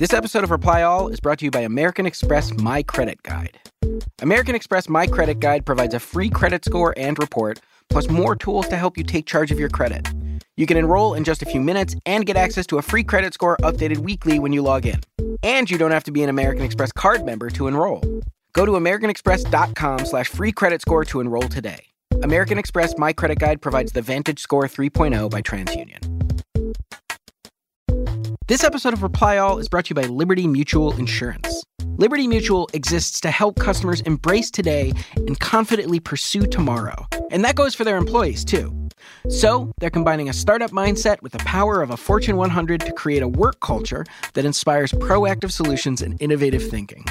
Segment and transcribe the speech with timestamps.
[0.00, 3.60] This episode of Reply All is brought to you by American Express My Credit Guide.
[4.22, 8.66] American Express My Credit Guide provides a free credit score and report, plus more tools
[8.68, 10.08] to help you take charge of your credit.
[10.56, 13.34] You can enroll in just a few minutes and get access to a free credit
[13.34, 15.00] score updated weekly when you log in.
[15.42, 18.00] And you don't have to be an American Express card member to enroll.
[18.54, 21.88] Go to americanexpress.com slash free credit score to enroll today.
[22.22, 26.19] American Express My Credit Guide provides the Vantage Score 3.0 by TransUnion.
[28.50, 31.62] This episode of Reply All is brought to you by Liberty Mutual Insurance.
[31.98, 37.06] Liberty Mutual exists to help customers embrace today and confidently pursue tomorrow.
[37.30, 38.88] And that goes for their employees, too.
[39.28, 43.22] So, they're combining a startup mindset with the power of a Fortune 100 to create
[43.22, 47.04] a work culture that inspires proactive solutions and innovative thinking.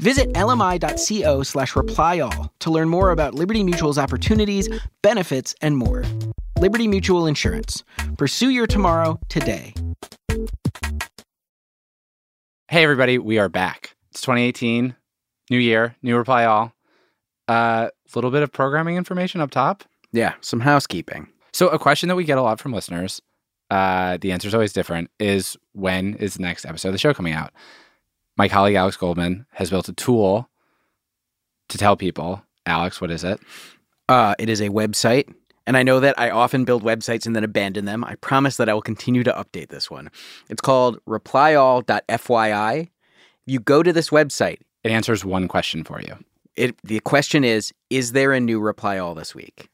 [0.00, 4.68] Visit lmi.co slash replyall to learn more about Liberty Mutual's opportunities,
[5.02, 6.02] benefits, and more.
[6.58, 7.84] Liberty Mutual Insurance.
[8.18, 9.72] Pursue your tomorrow today.
[12.70, 13.96] Hey, everybody, we are back.
[14.12, 14.94] It's 2018,
[15.50, 16.72] new year, new reply all.
[17.48, 19.82] A uh, little bit of programming information up top.
[20.12, 21.26] Yeah, some housekeeping.
[21.52, 23.20] So, a question that we get a lot from listeners,
[23.70, 27.12] uh, the answer is always different, is when is the next episode of the show
[27.12, 27.52] coming out?
[28.36, 30.48] My colleague Alex Goldman has built a tool
[31.70, 32.40] to tell people.
[32.66, 33.40] Alex, what is it?
[34.08, 35.34] Uh, it is a website
[35.70, 38.02] and I know that I often build websites and then abandon them.
[38.02, 40.10] I promise that I will continue to update this one.
[40.48, 42.88] It's called replyall.fyi.
[43.46, 44.58] You go to this website.
[44.82, 46.16] It answers one question for you.
[46.56, 49.68] It, the question is Is there a new reply all this week?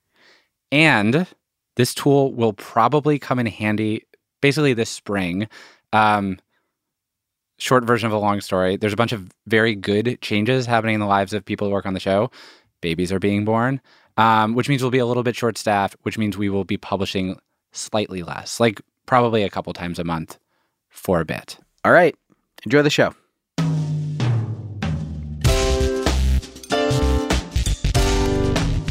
[0.71, 1.27] And
[1.77, 4.03] this tool will probably come in handy
[4.43, 5.49] basically this spring.
[5.95, 6.39] Um,
[7.57, 11.01] short version of a long story there's a bunch of very good changes happening in
[11.01, 12.31] the lives of people who work on the show.
[12.83, 13.81] Babies are being born
[14.17, 16.77] um, which means we'll be a little bit short staffed, which means we will be
[16.77, 17.39] publishing
[17.73, 20.39] slightly less, like probably a couple times a month
[20.89, 21.59] for a bit.
[21.85, 22.17] All right.
[22.65, 23.15] Enjoy the show.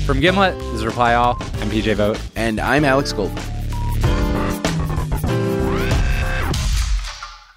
[0.05, 1.35] From Gimlet, this is Reply All.
[1.41, 2.21] I'm PJ Vogt.
[2.35, 3.54] And I'm Alex Goldman.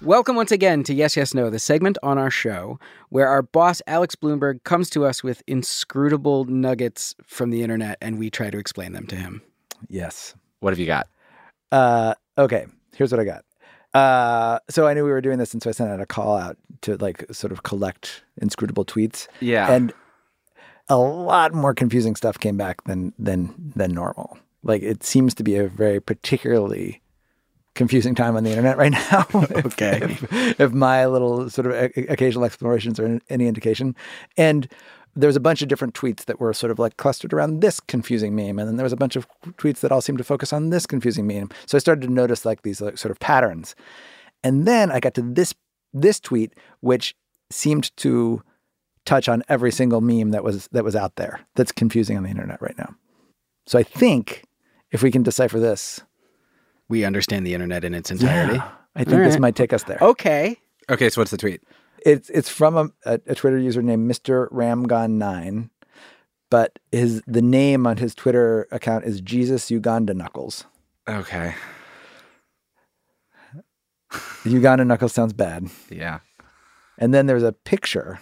[0.01, 2.79] Welcome once again to Yes, Yes, No, the segment on our show
[3.09, 8.17] where our boss, Alex Blumberg, comes to us with inscrutable nuggets from the internet and
[8.17, 9.41] we try to explain them to him.
[9.89, 10.35] Yes.
[10.61, 11.09] What have you got?
[11.73, 12.65] Uh, okay,
[12.95, 13.43] here's what I got.
[13.93, 16.37] Uh, so I knew we were doing this, and so I sent out a call
[16.37, 19.27] out to like sort of collect inscrutable tweets.
[19.41, 19.69] Yeah.
[19.69, 19.91] And
[20.87, 24.37] a lot more confusing stuff came back than than than normal.
[24.63, 27.01] Like it seems to be a very particularly
[27.75, 29.25] confusing time on the internet right now.
[29.65, 29.99] okay.
[30.01, 33.95] if, if, my little sort of eh, occasional explorations are any indication.
[34.37, 34.69] And
[35.15, 37.79] there was a bunch of different tweets that were sort of like clustered around this
[37.79, 38.59] confusing meme.
[38.59, 40.85] And then there was a bunch of tweets that all seemed to focus on this
[40.85, 41.49] confusing meme.
[41.65, 43.75] So I started to notice like these like, sort of patterns.
[44.43, 45.53] And then I got to this
[45.93, 47.15] this tweet, which
[47.51, 48.43] seemed to
[49.05, 52.29] touch on every single meme that was that was out there that's confusing on the
[52.29, 52.93] internet right now.
[53.65, 54.43] So I think
[54.91, 56.01] if we can decipher this,
[56.89, 58.55] we understand the internet in its entirety.
[58.55, 59.99] Yeah, I think this might take us there.
[60.01, 60.57] Okay.
[60.89, 61.61] Okay, so what's the tweet?
[62.05, 64.51] It's it's from a, a, a Twitter user named Mr.
[64.51, 65.69] Ramgon9,
[66.49, 70.65] but his the name on his Twitter account is Jesus Uganda Knuckles.
[71.07, 71.55] Okay.
[74.45, 75.69] Uganda Knuckles sounds bad.
[75.89, 76.19] Yeah.
[76.97, 78.19] And then there's a picture.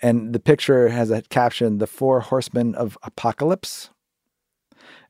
[0.00, 3.90] And the picture has a caption, The Four Horsemen of Apocalypse.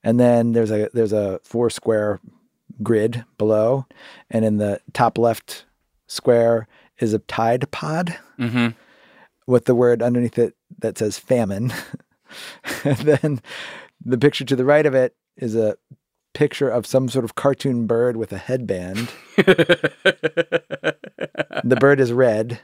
[0.04, 2.20] And then there's a there's a four square
[2.82, 3.86] grid below,
[4.30, 5.64] and in the top left
[6.06, 6.66] square
[6.98, 8.68] is a Tide Pod mm-hmm.
[9.46, 11.72] with the word underneath it that says famine.
[12.84, 13.40] and then
[14.04, 15.76] the picture to the right of it is a
[16.34, 19.10] picture of some sort of cartoon bird with a headband.
[19.36, 20.96] the
[21.78, 22.58] bird is red.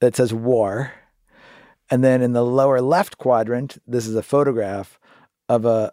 [0.00, 0.92] That says war.
[1.90, 5.00] And then in the lower left quadrant, this is a photograph
[5.48, 5.92] of a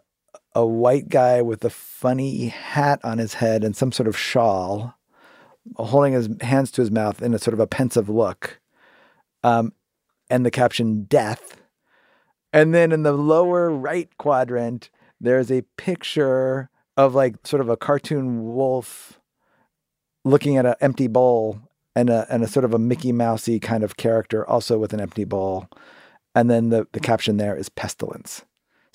[0.54, 4.94] a white guy with a funny hat on his head and some sort of shawl,
[5.76, 8.58] holding his hands to his mouth in a sort of a pensive look.
[9.44, 9.72] Um,
[10.30, 11.60] and the caption "Death."
[12.52, 14.88] And then in the lower right quadrant,
[15.20, 19.20] there's a picture of like sort of a cartoon wolf
[20.24, 21.60] looking at an empty bowl
[21.94, 25.00] and a and a sort of a Mickey Mousey kind of character also with an
[25.00, 25.68] empty bowl.
[26.34, 28.44] And then the, the caption there is pestilence.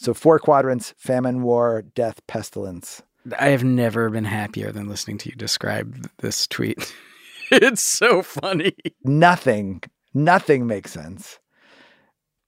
[0.02, 3.04] So four quadrants: famine, war, death, pestilence.
[3.38, 6.92] I have never been happier than listening to you describe this tweet.
[7.52, 8.76] it's so funny.
[9.04, 9.84] Nothing,
[10.16, 11.40] nothing makes sense.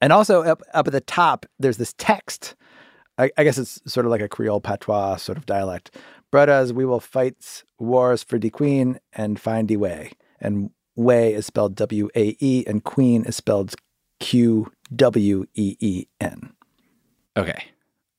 [0.02, 2.56] And also up up at the top, there's this text.
[3.20, 5.96] I, I guess it's sort of like a Creole patois sort of dialect,
[6.34, 10.14] Brothers, we will fight wars for the queen and find the way.
[10.42, 13.76] And way is spelled W A E, and queen is spelled
[14.20, 16.54] Q W E E N.
[17.38, 17.66] Okay.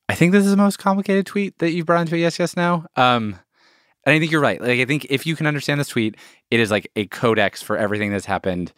[0.09, 2.57] I think this is the most complicated tweet that you've brought into a yes, yes,
[2.57, 2.85] no.
[2.97, 3.39] Um,
[4.05, 4.61] and I think you're right.
[4.61, 6.17] Like, I think if you can understand this tweet,
[6.51, 8.73] it is like a codex for everything that's happened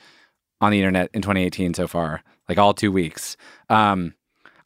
[0.60, 3.36] on the internet in 2018 so far, like all two weeks.
[3.68, 4.14] Um,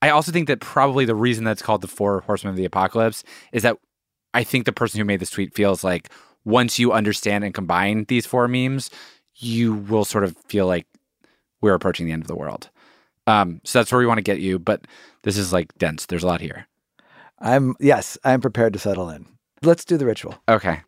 [0.02, 3.24] I also think that probably the reason that's called the Four Horsemen of the Apocalypse
[3.52, 3.76] is that
[4.32, 6.10] I think the person who made this tweet feels like
[6.44, 8.90] once you understand and combine these four memes,
[9.36, 10.86] you will sort of feel like
[11.60, 12.70] we're approaching the end of the world.
[13.30, 14.58] Um, so that's where we want to get you.
[14.58, 14.86] But
[15.22, 16.06] this is like dense.
[16.06, 16.66] There's a lot here.
[17.38, 19.26] I'm, yes, I'm prepared to settle in.
[19.62, 20.36] Let's do the ritual.
[20.48, 20.80] Okay.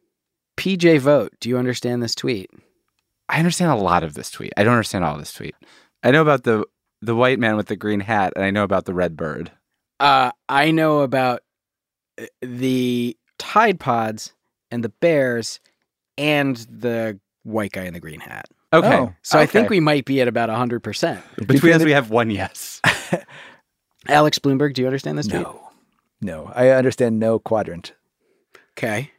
[0.58, 2.50] PJ Vogt, do you understand this tweet?
[3.28, 4.52] I understand a lot of this tweet.
[4.56, 5.54] I don't understand all this tweet.
[6.02, 6.64] I know about the
[7.00, 9.50] the white man with the green hat, and I know about the red bird.
[9.98, 11.40] Uh, I know about
[12.20, 14.34] uh, the Tide Pods
[14.70, 15.58] and the Bears
[16.16, 18.46] and the white guy in the green hat.
[18.72, 18.96] Okay.
[18.96, 21.46] Oh, So I think we might be at about 100%.
[21.46, 22.80] between us we have one yes.
[24.08, 25.42] Alex Blumberg, do you understand this tweet?
[25.42, 25.60] No.
[26.20, 26.50] No.
[26.54, 27.92] I understand no quadrant.
[28.78, 29.10] Okay.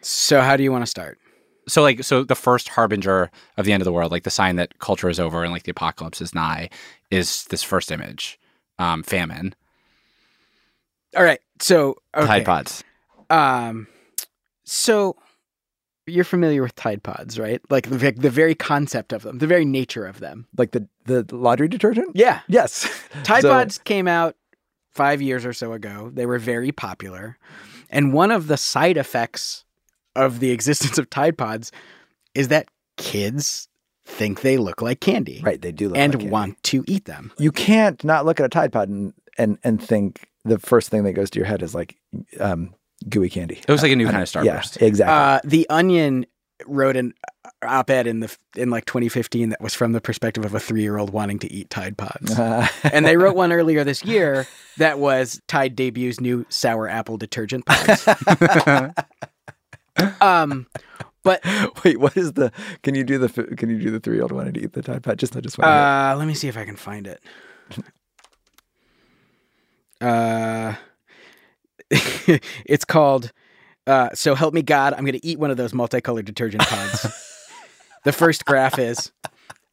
[0.00, 1.18] So how do you want to start?
[1.66, 4.56] so like so the first harbinger of the end of the world, like the sign
[4.56, 6.68] that culture is over and like the apocalypse is nigh,
[7.10, 8.38] is this first image,
[8.78, 9.54] um, famine,
[11.16, 11.40] All right.
[11.60, 12.26] So okay.
[12.26, 12.84] Tide Pods.
[13.30, 13.86] Um,
[14.64, 15.16] so
[16.06, 17.60] you're familiar with Tide Pods, right?
[17.70, 20.46] Like the, the very concept of them, the very nature of them.
[20.56, 22.12] Like the, the laundry detergent?
[22.14, 22.40] Yeah.
[22.48, 22.88] Yes.
[23.22, 24.36] Tide So- Pods came out
[24.90, 26.10] five years or so ago.
[26.12, 27.36] They were very popular.
[27.90, 29.64] And one of the side effects
[30.16, 31.72] of the existence of Tide Pods
[32.34, 33.68] is that kids
[34.06, 35.60] think they look like candy Right.
[35.60, 36.24] They do look and like candy.
[36.26, 37.32] And want to eat them.
[37.38, 41.04] You can't not look at a Tide Pod and, and, and think the first thing
[41.04, 41.96] that goes to your head is like
[42.38, 42.74] um,
[43.08, 43.60] gooey candy.
[43.66, 44.80] It was like a new kind of Starburst.
[44.80, 45.14] Yeah, exactly.
[45.14, 46.26] Uh, the Onion
[46.66, 47.14] wrote an
[47.62, 51.38] op-ed in the in like 2015 that was from the perspective of a three-year-old wanting
[51.40, 52.38] to eat Tide Pods.
[52.38, 54.46] Uh, and they wrote one earlier this year
[54.78, 58.06] that was Tide debuts new sour apple detergent pods.
[60.20, 60.66] um,
[61.22, 61.44] but
[61.84, 62.52] wait, what is the?
[62.82, 63.28] Can you do the?
[63.56, 65.18] Can you do the three year old wanting to eat the Tide Pod?
[65.18, 65.70] Just I just want.
[65.70, 67.22] uh, let me see if I can find it.
[70.00, 70.74] Uh,
[72.66, 73.32] it's called.
[73.86, 77.02] Uh, so help me God, I'm going to eat one of those multicolored detergent pods.
[78.04, 79.12] the first graph is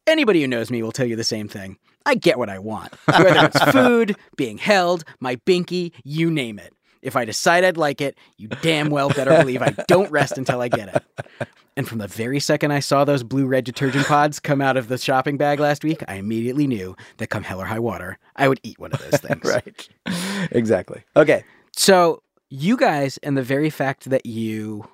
[0.06, 1.78] anybody who knows me will tell you the same thing.
[2.04, 6.74] I get what I want, whether it's food, being held, my binky, you name it.
[7.00, 10.60] If I decide I'd like it, you damn well better believe I don't rest until
[10.60, 11.48] I get it.
[11.76, 14.88] And from the very second I saw those blue red detergent pods come out of
[14.88, 18.48] the shopping bag last week, I immediately knew that come hell or high water, I
[18.48, 19.44] would eat one of those things.
[20.06, 20.48] right.
[20.52, 21.02] exactly.
[21.16, 21.44] Okay.
[21.74, 24.84] So, you guys, and the very fact that you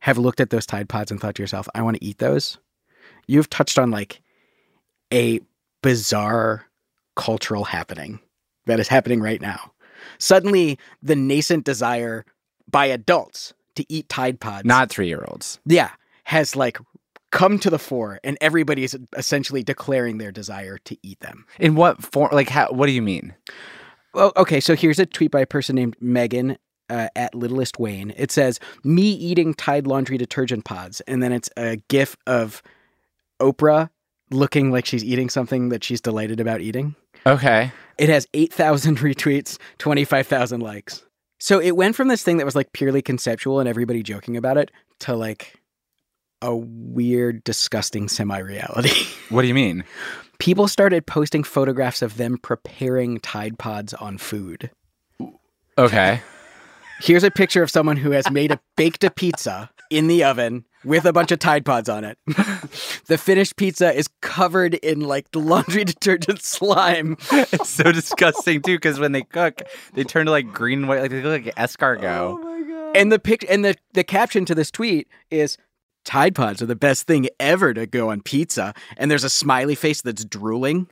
[0.00, 2.58] have looked at those Tide Pods and thought to yourself, I want to eat those,
[3.26, 4.20] you've touched on like
[5.12, 5.40] a
[5.82, 6.66] bizarre
[7.16, 8.18] cultural happening
[8.66, 9.72] that is happening right now.
[10.18, 12.24] Suddenly, the nascent desire
[12.70, 15.60] by adults to eat Tide Pods, Not three year olds.
[15.64, 15.90] yeah,
[16.24, 16.78] has like
[17.30, 21.46] come to the fore, and everybody is essentially declaring their desire to eat them.
[21.58, 22.30] In what form?
[22.32, 23.34] Like, how, what do you mean?
[24.14, 26.58] Well, okay, so here's a tweet by a person named Megan
[26.90, 28.12] uh, at Littlest Wayne.
[28.16, 32.62] It says, "Me eating Tide laundry detergent pods," and then it's a GIF of
[33.40, 33.90] Oprah
[34.30, 36.94] looking like she's eating something that she's delighted about eating.
[37.26, 37.72] Okay.
[37.98, 41.04] It has eight thousand retweets, twenty five thousand likes.
[41.40, 44.58] So it went from this thing that was like purely conceptual and everybody joking about
[44.58, 45.60] it to like
[46.40, 49.06] a weird, disgusting semi reality.
[49.30, 49.84] What do you mean?
[50.42, 54.72] People started posting photographs of them preparing Tide Pods on food.
[55.78, 56.20] Okay.
[57.00, 60.64] Here's a picture of someone who has made a baked a pizza in the oven
[60.84, 62.18] with a bunch of Tide Pods on it.
[63.06, 67.16] the finished pizza is covered in like laundry detergent slime.
[67.30, 69.62] it's so disgusting too, because when they cook,
[69.94, 72.02] they turn to like green and white, like they look like escargot.
[72.02, 72.96] Oh my god.
[72.96, 75.56] And the pic and the, the caption to this tweet is
[76.04, 78.74] Tide Pods are the best thing ever to go on pizza.
[78.96, 80.88] And there's a smiley face that's drooling.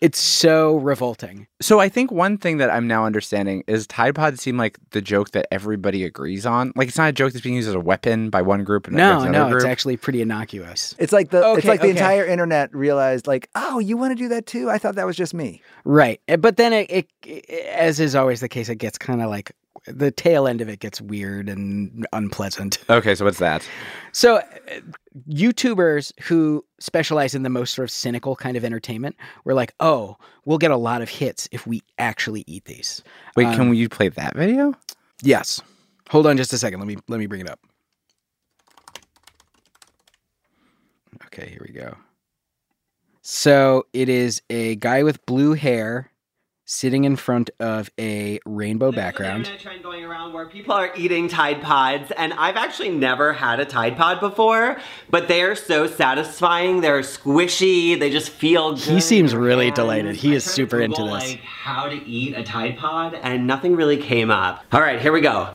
[0.00, 1.46] It's so revolting.
[1.62, 5.00] So I think one thing that I'm now understanding is Tide Pods seem like the
[5.00, 6.72] joke that everybody agrees on.
[6.76, 8.96] Like it's not a joke that's being used as a weapon by one group and
[8.96, 10.94] No, no, another it's actually pretty innocuous.
[10.98, 11.96] It's like the it's Okay, like the okay.
[11.96, 14.68] entire internet realized like, oh, you want to do that too?
[14.68, 15.62] I thought that was just me.
[15.84, 16.20] Right.
[16.28, 19.30] Uh, But then it, it, it as is always the case, it gets kind of
[19.30, 19.52] like
[19.86, 22.78] the tail end of it gets weird and unpleasant.
[22.90, 23.68] okay, so what's that?
[24.12, 24.42] So, uh,
[25.28, 30.16] YouTubers who specialize in the most sort of cynical kind of entertainment were like, oh,
[30.44, 33.02] we'll get a lot of hits if we actually eat these.
[33.36, 34.74] Wait, Um, can you play that video?
[35.22, 35.60] Yes.
[36.10, 36.80] Hold on just a second.
[36.80, 37.60] Let me let me bring it up.
[41.26, 41.96] Okay, here we go.
[43.22, 46.10] So it is a guy with blue hair
[46.66, 49.40] sitting in front of a rainbow background.
[49.40, 53.60] Internet trend going around where people are eating Tide Pods, and I've actually never had
[53.60, 54.78] a Tide Pod before,
[55.10, 56.80] but they are so satisfying.
[56.80, 57.98] They're squishy.
[57.98, 58.82] They just feel good.
[58.82, 59.76] He seems really hands.
[59.76, 60.16] delighted.
[60.16, 61.10] He I is super into this.
[61.10, 64.64] Like how to eat a Tide Pod, and nothing really came up.
[64.72, 65.50] All right, here we go.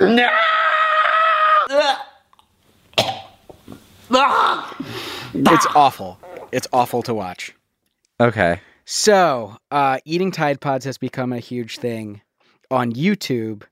[0.00, 0.30] No!
[5.34, 6.18] It's awful.
[6.50, 7.54] It's awful to watch.
[8.20, 8.60] Okay.
[8.84, 12.20] So, uh, eating Tide Pods has become a huge thing
[12.70, 13.62] on YouTube,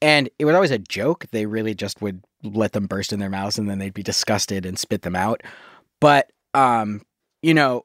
[0.00, 1.26] and it was always a joke.
[1.32, 4.64] They really just would let them burst in their mouths, and then they'd be disgusted
[4.64, 5.42] and spit them out.
[6.00, 7.02] But, um,
[7.42, 7.84] you know,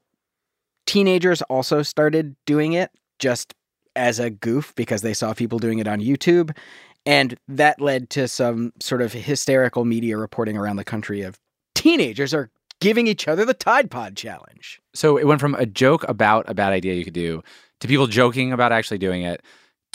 [0.86, 3.54] teenagers also started doing it just
[3.96, 6.56] as a goof because they saw people doing it on YouTube,
[7.04, 11.38] and that led to some sort of hysterical media reporting around the country of
[11.74, 14.80] teenagers are giving each other the Tide Pod challenge.
[14.94, 17.42] So it went from a joke about a bad idea you could do
[17.80, 19.42] to people joking about actually doing it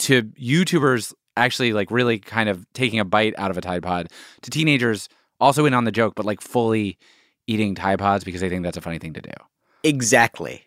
[0.00, 4.08] to YouTubers actually like really kind of taking a bite out of a Tide Pod
[4.42, 5.08] to teenagers
[5.40, 6.98] also in on the joke, but like fully
[7.46, 9.32] eating Tide Pods because they think that's a funny thing to do.
[9.82, 10.64] Exactly.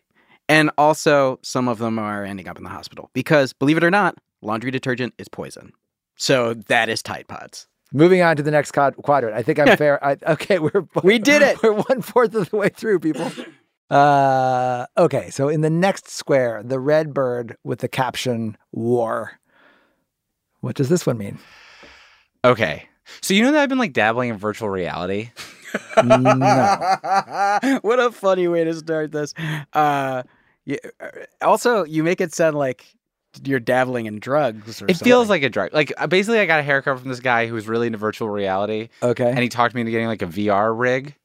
[0.48, 3.90] And also, some of them are ending up in the hospital because, believe it or
[3.90, 5.72] not, laundry detergent is poison.
[6.18, 7.68] So that is Tide Pods.
[7.96, 9.38] Moving on to the next quad- quadrant.
[9.38, 10.04] I think I'm fair.
[10.04, 11.58] I, okay, we're We did it.
[11.64, 13.32] We're one fourth of the way through, people.
[13.90, 19.40] Uh, okay, so in the next square, the red bird with the caption "War."
[20.60, 21.40] What does this one mean?
[22.44, 22.90] Okay.
[23.22, 25.30] So you know that I've been like dabbling in virtual reality?
[26.04, 26.16] No.
[27.82, 29.34] what a funny way to start this.
[29.74, 30.24] Uh,
[30.66, 30.78] yeah,
[31.42, 32.95] also, you make it sound like
[33.44, 34.82] you're dabbling in drugs.
[34.82, 35.30] Or It feels something.
[35.30, 35.74] like a drug.
[35.74, 38.30] Like uh, basically I got a haircut from this guy who was really into virtual
[38.30, 39.30] reality Okay.
[39.30, 41.16] and he talked me into getting like a VR rig.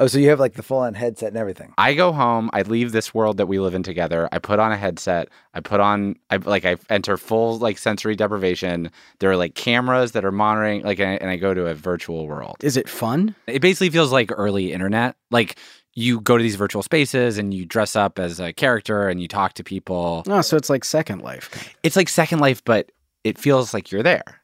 [0.00, 1.72] oh, so you have like the full on headset and everything.
[1.78, 4.28] I go home, I leave this world that we live in together.
[4.32, 5.28] I put on a headset.
[5.54, 8.90] I put on I like I enter full like sensory deprivation.
[9.20, 11.74] There are like cameras that are monitoring like and I, and I go to a
[11.74, 12.56] virtual world.
[12.60, 13.34] Is it fun?
[13.46, 15.14] It basically feels like early internet.
[15.30, 15.56] Like
[15.94, 19.28] you go to these virtual spaces and you dress up as a character and you
[19.28, 20.24] talk to people.
[20.26, 21.74] Oh, so it's like Second Life.
[21.82, 22.90] It's like Second Life but
[23.22, 24.40] it feels like you're there.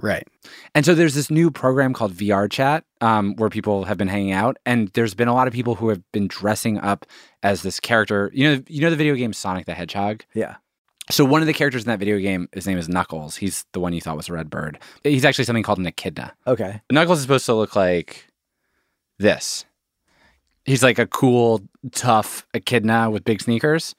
[0.00, 0.26] Right.
[0.74, 4.32] And so there's this new program called VR Chat um, where people have been hanging
[4.32, 7.06] out, and there's been a lot of people who have been dressing up
[7.42, 8.30] as this character.
[8.34, 10.24] You know, you know the video game Sonic the Hedgehog.
[10.34, 10.56] Yeah.
[11.10, 13.36] So one of the characters in that video game, his name is Knuckles.
[13.36, 14.78] He's the one you thought was a red bird.
[15.04, 16.32] He's actually something called an echidna.
[16.46, 16.80] Okay.
[16.90, 18.26] Knuckles is supposed to look like
[19.18, 19.64] this.
[20.64, 21.60] He's like a cool,
[21.92, 23.94] tough echidna with big sneakers.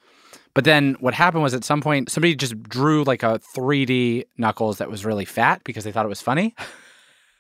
[0.54, 4.78] But then what happened was at some point somebody just drew like a 3D Knuckles
[4.78, 6.56] that was really fat because they thought it was funny.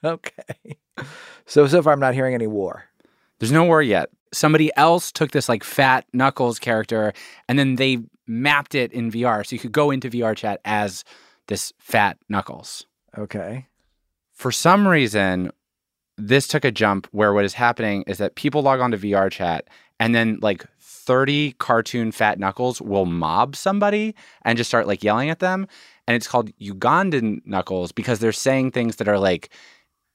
[0.05, 0.77] Okay.
[1.45, 2.83] So so far, I'm not hearing any war.
[3.39, 4.09] There's no war yet.
[4.33, 7.13] Somebody else took this like fat Knuckles character
[7.47, 9.45] and then they mapped it in VR.
[9.45, 11.03] So you could go into VR chat as
[11.47, 12.85] this fat Knuckles.
[13.17, 13.67] Okay.
[14.33, 15.51] For some reason,
[16.17, 19.31] this took a jump where what is happening is that people log on to VR
[19.31, 19.67] chat
[19.99, 25.29] and then like 30 cartoon fat Knuckles will mob somebody and just start like yelling
[25.29, 25.67] at them.
[26.07, 29.49] And it's called Ugandan Knuckles because they're saying things that are like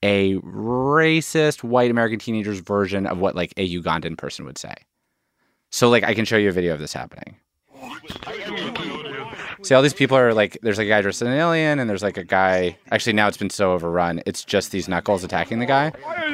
[0.03, 4.75] a racist white American teenager's version of what like a Ugandan person would say.
[5.71, 7.37] So like I can show you a video of this happening.
[9.63, 11.89] See, all these people are like, there's like a guy dressed as an alien, and
[11.91, 12.77] there's like a guy.
[12.91, 14.23] Actually, now it's been so overrun.
[14.27, 15.93] It's just these knuckles attacking the guy.
[16.07, 16.25] I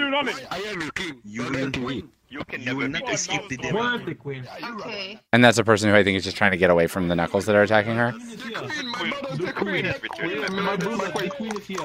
[0.67, 1.21] am your king.
[1.25, 2.11] You will win.
[2.29, 3.81] You can never not escape the devil.
[3.81, 5.21] Okay.
[5.33, 7.15] And that's a person who I think is just trying to get away from the
[7.15, 8.13] knuckles that are attacking her.
[8.13, 10.41] Queen, my mother's the queen.
[10.41, 11.79] My mother's the queen.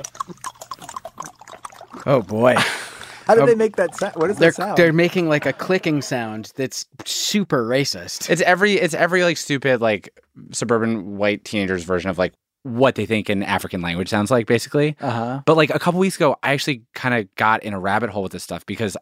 [2.08, 2.56] Oh boy.
[3.30, 4.16] How do Um, they make that sound?
[4.16, 4.78] What is that sound?
[4.78, 8.30] they're making like a clicking sound that's super racist.
[8.30, 10.10] It's every it's every like stupid like
[10.52, 12.34] suburban white teenagers version of like
[12.64, 14.96] what they think an African language sounds like, basically.
[15.00, 15.42] Uh huh.
[15.46, 18.24] But like a couple weeks ago, I actually kind of got in a rabbit hole
[18.24, 18.98] with this stuff because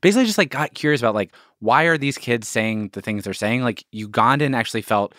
[0.00, 3.24] basically I just like got curious about like why are these kids saying the things
[3.24, 3.62] they're saying?
[3.62, 5.14] Like Ugandan actually felt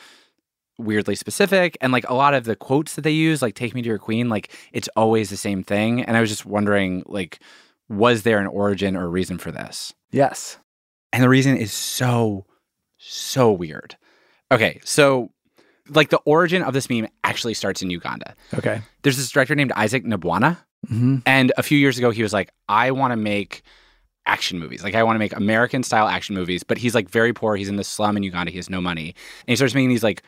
[0.78, 3.82] weirdly specific and like a lot of the quotes that they use like take me
[3.82, 7.40] to your queen like it's always the same thing and i was just wondering like
[7.90, 10.58] was there an origin or reason for this Yes.
[11.14, 12.46] and the reason is so
[12.98, 13.96] so weird
[14.52, 15.32] okay so
[15.90, 18.82] like the origin of this meme actually starts in uganda Okay.
[19.04, 21.18] there's this director named isaac nabwana Mm-hmm.
[21.26, 23.64] and a few years ago, he was like, I want to make
[24.28, 24.84] action movies.
[24.84, 26.62] Like, I want to make American style action movies.
[26.62, 27.56] But he's like very poor.
[27.56, 28.52] He's in the slum in Uganda.
[28.52, 29.08] He has no money.
[29.08, 30.22] And he starts making these like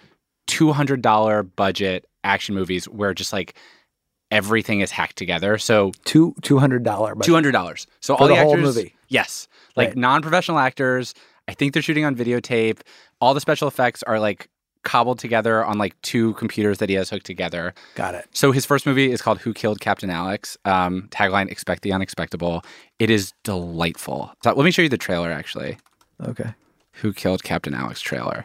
[0.48, 3.56] $200 budget action movies where just like
[4.32, 5.58] everything is hacked together.
[5.58, 7.16] So Two two hundred dollar.
[7.16, 7.88] two hundred dollars.
[8.02, 8.96] So all the the, whole actors, movie?
[9.08, 9.98] yes, like Right.
[9.98, 11.14] non-professional actors.
[11.48, 12.82] I think they're shooting on videotape.
[13.22, 14.50] All the special effects are like
[14.84, 17.74] cobbled together on like two computers that he has hooked together.
[17.96, 18.26] Got it.
[18.32, 20.58] So his first movie is called Who Killed Captain Alex?
[20.66, 22.64] Um, tagline: Expect the unexpectable.
[23.00, 24.32] It is delightful.
[24.44, 25.32] So let me show you the trailer.
[25.32, 25.78] Actually,
[26.26, 26.54] Okay.
[27.02, 28.44] Who Killed Captain Alex trailer.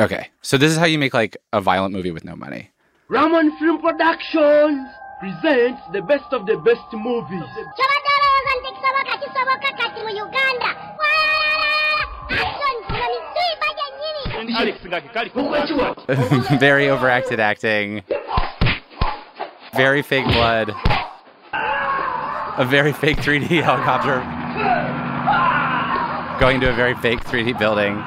[0.00, 2.70] Okay, so this is how you make like a violent movie with no money.
[3.08, 4.88] Ramon Film Productions
[5.20, 7.44] presents the best of the best movies.
[7.76, 8.14] Saudara
[8.48, 10.72] cantik sama kaki sama kakak mu Uganda.
[10.96, 12.00] Wah,
[12.32, 13.18] action suami
[13.60, 14.52] bagian ini.
[14.56, 15.08] Alex Ngaki
[16.56, 18.00] very overacted acting,
[19.76, 20.72] very fake blood,
[22.56, 24.24] a very fake 3D helicopter
[26.40, 28.00] going to a very fake 3D building.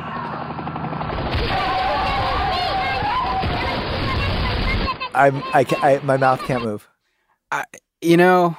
[5.18, 6.88] I'm I, I my mouth can't move.
[8.02, 8.56] You know,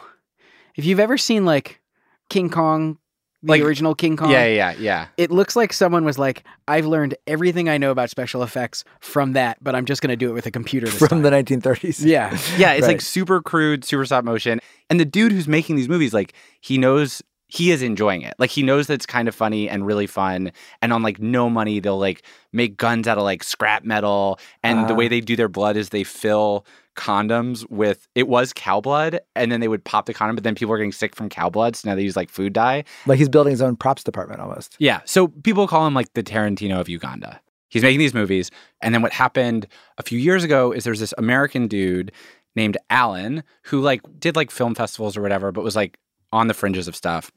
[0.77, 1.81] if you've ever seen like
[2.29, 2.99] King Kong,
[3.43, 5.07] the Like- original King Kong, Yeah, yeah, yeah.
[5.17, 9.35] it looks like someone was like, "I've learned everything I know about special effects from
[9.35, 11.31] that, but I'm just going to do it with a computer." This From time." the
[11.31, 12.05] 1930s.
[12.05, 14.59] yeah, Yeah, it's like super crude, super stop motion.
[14.91, 18.35] And the dude who's making these movies, like, he knows he is enjoying it.
[18.39, 20.53] Like, he knows that it's kind of funny and really fun.
[20.83, 24.39] And on like no money, they'll like make guns out of like scrap metal.
[24.63, 24.97] And the Ah.
[24.97, 29.53] way they do their blood is they fill condoms with it was cow blood and
[29.53, 31.77] then they would pop the condom but then people are getting sick from cow blood
[31.77, 34.75] so now they use like food dye Like he's building his own props department almost.
[34.81, 35.01] yeah.
[35.05, 37.41] So people call him like the Tarantino of Uganda.
[37.69, 38.51] He's making these movies.
[38.83, 42.11] And then what happened a few years ago is there's this American dude
[42.57, 45.99] named Alan who like did like film festivals or whatever, but was like
[46.33, 47.31] on the fringes of stuff.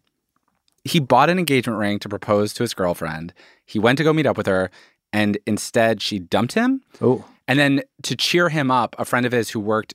[0.84, 3.34] He bought an engagement ring to propose to his girlfriend.
[3.66, 4.72] He went to go meet up with her,
[5.14, 6.82] and instead she dumped him.
[7.02, 7.26] Oh.
[7.48, 9.94] And then to cheer him up, a friend of his who worked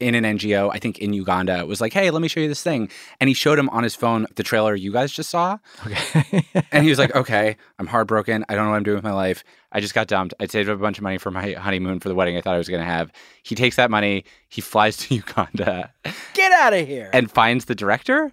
[0.00, 2.62] in an NGO, I think in Uganda, was like, Hey, let me show you this
[2.62, 2.88] thing.
[3.20, 5.58] And he showed him on his phone the trailer you guys just saw.
[5.86, 6.44] Okay.
[6.72, 8.44] And he was like, okay, I'm heartbroken.
[8.48, 9.44] I don't know what I'm doing with my life.
[9.70, 10.34] I just got dumped.
[10.40, 12.54] I saved up a bunch of money for my honeymoon for the wedding I thought
[12.54, 13.10] I was going to have.
[13.42, 15.92] He takes that money, he flies to Uganda
[16.34, 17.10] get out of here.
[17.12, 18.32] and finds the director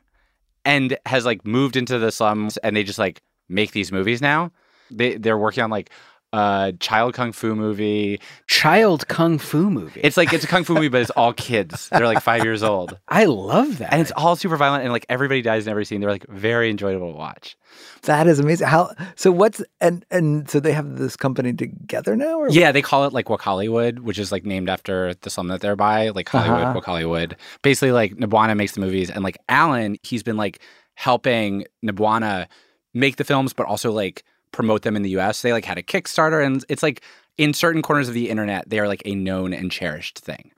[0.65, 4.51] and has like moved into the slums and they just like make these movies now.
[4.91, 5.91] They they're working on like
[6.31, 8.19] a child kung fu movie.
[8.47, 9.99] Child kung fu movie.
[10.03, 11.89] It's like it's a kung fu movie, but it's all kids.
[11.89, 12.97] They're like five years old.
[13.07, 13.91] I love that.
[13.91, 16.01] And it's all super violent and like everybody dies in every scene.
[16.01, 17.57] They're like very enjoyable to watch.
[18.03, 18.67] that is amazing.
[18.67, 22.81] How so what's and and so they have this company together now or Yeah, they
[22.83, 26.29] call it like Wakaliwood, which is like named after the slum that they're by, like
[26.29, 26.81] Hollywood, Uh-huh.
[26.81, 27.35] Hollywood.
[27.63, 30.59] Basically, like Nabwana makes the movies, and like Alan, he's been like
[30.93, 32.47] helping Nabwana
[32.93, 35.41] make the films, but also like promote them in the U.S.
[35.41, 37.01] They like had a Kickstarter, and it's like
[37.37, 40.51] in certain corners of the internet, they are like a known and cherished thing.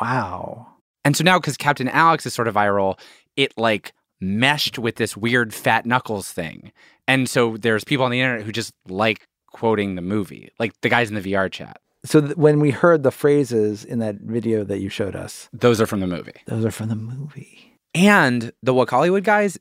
[0.00, 0.66] Wow.
[1.04, 2.98] And so now, because Captain Alex is sort of viral,
[3.36, 6.72] it like meshed with this weird fat knuckles thing.
[7.08, 10.88] And so there's people on the internet who just like quoting the movie, like the
[10.88, 11.80] guys in the VR chat.
[12.04, 15.80] So th- when we heard the phrases in that video that you showed us, Those
[15.80, 16.32] are from the movie.
[16.46, 17.78] those are from the movie.
[17.94, 19.58] And the Woke Hollywood guys,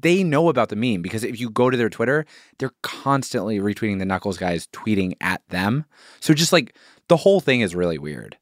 [0.00, 2.26] they know about the meme because if you go to their Twitter,
[2.58, 5.84] they're constantly retweeting the Knuckles guys tweeting at them.
[6.20, 6.76] So just like
[7.08, 8.36] the whole thing is really weird.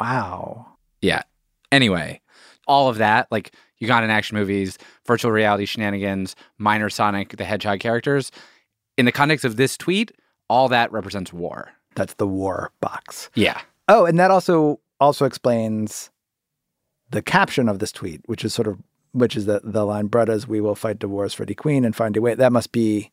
[0.00, 0.66] Wow.
[1.00, 1.22] Yeah.
[1.70, 2.20] Anyway,
[2.66, 7.44] all of that, like you got in action movies, virtual reality shenanigans, minor Sonic the
[7.44, 8.30] Hedgehog characters,
[8.96, 10.12] in the context of this tweet,
[10.48, 11.70] all that represents war.
[11.94, 13.30] That's the war box.
[13.34, 13.60] Yeah.
[13.88, 16.10] Oh, and that also also explains
[17.10, 18.78] the caption of this tweet, which is sort of
[19.18, 21.94] which is the the line "Brothers, we will fight the wars for the Queen and
[21.94, 23.10] find a way." That must be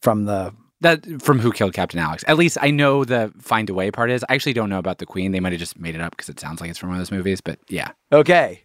[0.00, 2.24] from the That from Who Killed Captain Alex.
[2.26, 4.24] At least I know the find a way part is.
[4.28, 5.32] I actually don't know about the Queen.
[5.32, 7.00] They might have just made it up because it sounds like it's from one of
[7.00, 7.40] those movies.
[7.40, 8.62] But yeah, okay.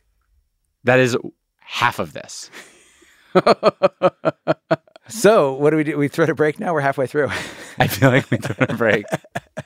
[0.84, 1.18] that is
[1.60, 2.50] half of this.
[5.08, 5.98] So what do we do?
[5.98, 6.74] We throw a break now.
[6.74, 7.28] We're halfway through.
[7.78, 9.06] I feel like we took a break.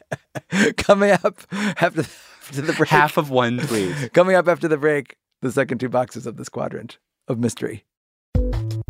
[0.78, 2.10] Coming up after the,
[2.48, 2.89] after the break.
[2.89, 4.13] half of one tweet.
[4.13, 6.97] Coming up after the break, the second two boxes of this quadrant
[7.28, 7.86] of mystery.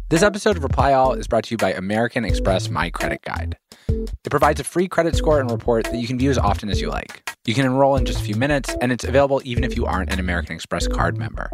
[0.10, 3.58] This episode of Reply All is brought to you by American Express My Credit Guide.
[3.88, 6.82] It provides a free credit score and report that you can view as often as
[6.82, 7.30] you like.
[7.46, 10.12] You can enroll in just a few minutes, and it's available even if you aren't
[10.12, 11.52] an American Express card member.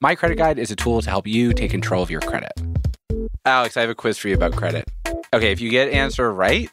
[0.00, 2.52] My Credit Guide is a tool to help you take control of your credit.
[3.44, 4.90] Alex, I have a quiz for you about credit.
[5.32, 6.68] Okay, if you get an answer right,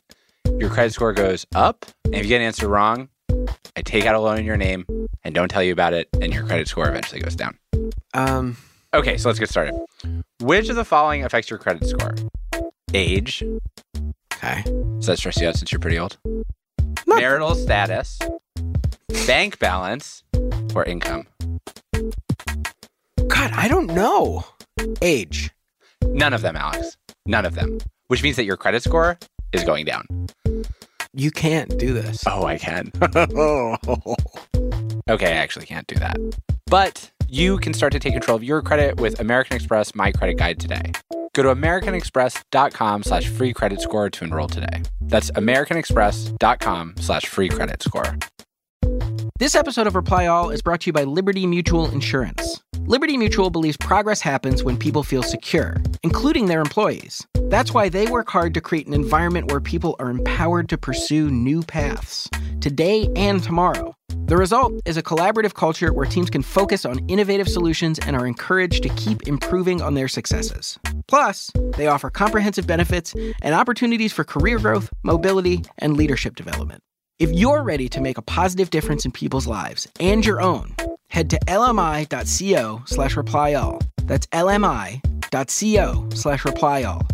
[0.58, 1.86] your credit score goes up.
[2.06, 3.10] And if you get an answer wrong,
[3.76, 4.86] I take out a loan in your name
[5.24, 7.58] and don't tell you about it, and your credit score eventually goes down.
[8.14, 8.58] um,
[8.94, 9.74] Okay, so let's get started.
[10.42, 12.14] Which of the following affects your credit score?
[12.94, 13.42] Age.
[14.36, 14.64] okay.
[14.98, 16.18] Does that stress you out since you're pretty old?
[17.08, 18.20] Marital status
[19.28, 20.24] bank balance,
[20.76, 21.26] or income?
[23.28, 24.44] God, I don't know.
[25.02, 25.52] Age.
[26.04, 26.98] None of them, Alex.
[27.26, 27.78] None of them.
[28.08, 29.18] Which means that your credit score
[29.54, 30.06] is going down.
[31.14, 32.24] You can't do this.
[32.28, 32.92] Oh, I can.
[35.10, 36.18] okay, I actually can't do that.
[36.68, 40.38] But you can start to take control of your credit with American Express My Credit
[40.38, 40.92] Guide today.
[41.34, 44.84] Go to americanexpress.com slash free credit score to enroll today.
[45.00, 48.18] That's americanexpress.com slash free credit score.
[49.42, 52.62] This episode of Reply All is brought to you by Liberty Mutual Insurance.
[52.82, 57.26] Liberty Mutual believes progress happens when people feel secure, including their employees.
[57.50, 61.32] That's why they work hard to create an environment where people are empowered to pursue
[61.32, 63.96] new paths, today and tomorrow.
[64.26, 68.28] The result is a collaborative culture where teams can focus on innovative solutions and are
[68.28, 70.78] encouraged to keep improving on their successes.
[71.08, 76.84] Plus, they offer comprehensive benefits and opportunities for career growth, mobility, and leadership development.
[77.22, 80.76] If you're ready to make a positive difference in people's lives and your own,
[81.10, 83.80] head to lmi.co slash replyall.
[84.06, 87.08] That's lmi.co slash replyall.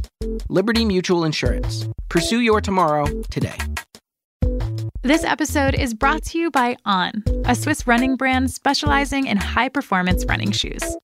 [0.47, 1.89] Liberty Mutual Insurance.
[2.07, 3.57] Pursue your tomorrow today.
[5.01, 9.67] This episode is brought to you by On, a Swiss running brand specializing in high
[9.67, 10.95] performance running shoes.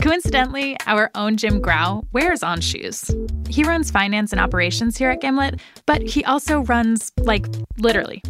[0.00, 3.10] Coincidentally, our own Jim Grau wears On shoes.
[3.48, 7.46] He runs finance and operations here at Gimlet, but he also runs, like,
[7.78, 8.22] literally.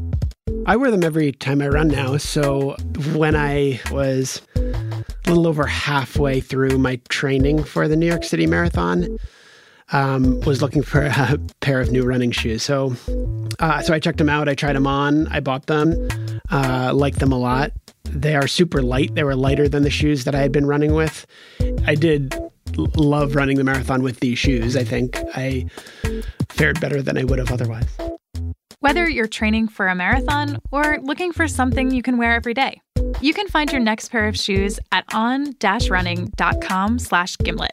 [0.67, 2.17] I wear them every time I run now.
[2.17, 2.77] So
[3.15, 8.47] when I was a little over halfway through my training for the New York City
[8.47, 9.19] Marathon,
[9.93, 12.63] um, was looking for a pair of new running shoes.
[12.63, 12.95] So,
[13.59, 14.49] uh, so I checked them out.
[14.49, 15.27] I tried them on.
[15.29, 16.09] I bought them.
[16.51, 17.73] Uh, liked them a lot.
[18.05, 19.15] They are super light.
[19.15, 21.27] They were lighter than the shoes that I had been running with.
[21.87, 22.35] I did
[22.77, 24.77] love running the marathon with these shoes.
[24.77, 25.67] I think I
[26.49, 27.89] fared better than I would have otherwise.
[28.83, 32.81] Whether you're training for a marathon or looking for something you can wear every day,
[33.21, 37.71] you can find your next pair of shoes at on-running.com slash gimlet.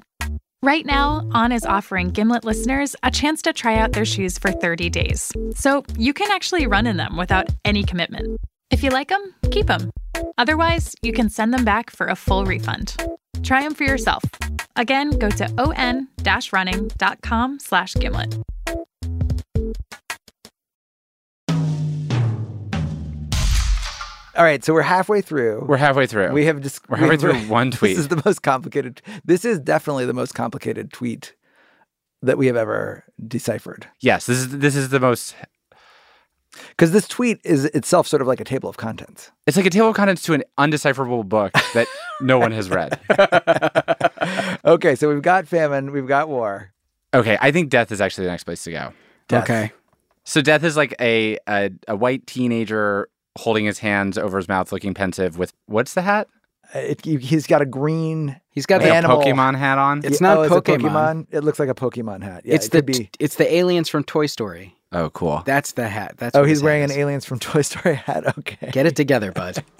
[0.61, 4.51] Right now, On is offering Gimlet listeners a chance to try out their shoes for
[4.51, 5.31] 30 days.
[5.55, 8.39] So you can actually run in them without any commitment.
[8.69, 9.89] If you like them, keep them.
[10.37, 12.95] Otherwise, you can send them back for a full refund.
[13.41, 14.21] Try them for yourself.
[14.75, 18.35] Again, go to on-running.com slash gimlet.
[24.39, 25.65] All right, so we're halfway through.
[25.67, 26.31] We're halfway through.
[26.31, 27.97] we have just We're halfway we- through one tweet.
[27.97, 29.01] This is the most complicated.
[29.25, 31.35] This is definitely the most complicated tweet
[32.21, 33.87] that we have ever deciphered.
[33.99, 35.35] yes, this is this is the most.
[36.69, 39.29] Because this tweet is itself sort of like a table of contents.
[39.45, 41.87] It's like a table of contents to an undecipherable book that
[42.21, 42.97] no one has read.
[44.65, 46.71] okay, so we've got famine, we've got war.
[47.13, 48.93] Okay, I think death is actually the next place to go.
[49.27, 49.43] Death.
[49.43, 49.71] Okay.
[50.23, 54.71] So death is like a, a a white teenager holding his hands over his mouth,
[54.71, 55.37] looking pensive.
[55.37, 56.27] With what's the hat?
[56.73, 58.39] Uh, It, he's got a green.
[58.51, 59.21] He's got Like the Animal.
[59.21, 60.01] a Pokemon hat on.
[60.03, 61.27] It's not oh, is it Pokemon.
[61.31, 62.43] It looks like a Pokemon hat.
[62.45, 63.09] Yeah, it's it the be.
[63.19, 64.75] it's the aliens from Toy Story.
[64.91, 65.41] oh, cool.
[65.45, 66.15] That's the hat.
[66.17, 68.23] That's Oh, he's wearing hat an aliens from Toy Story hat.
[68.39, 68.69] Okay.
[68.71, 69.63] Get it together, bud.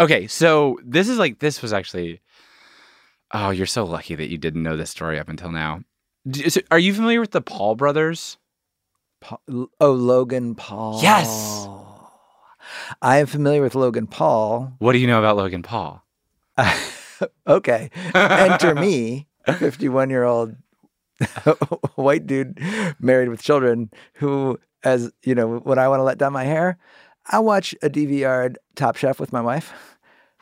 [0.00, 2.20] Okay, so this is like this was actually.
[3.32, 5.80] Oh, you're so lucky that you didn't know this story up until now.
[6.48, 8.38] So Are you familiar with the Paul brothers?
[9.20, 9.38] Pa-
[9.80, 11.00] oh, Logan Paul.
[11.02, 11.66] Yes.
[13.02, 14.72] I am familiar with Logan Paul.
[14.78, 16.04] What do you know about Logan Paul?
[17.46, 17.90] okay.
[18.14, 20.56] Enter me, 51 year old
[21.94, 22.58] white dude
[23.00, 26.78] married with children who, as you know, when I want to let down my hair,
[27.26, 29.72] I watch a DVR Top Chef with my wife.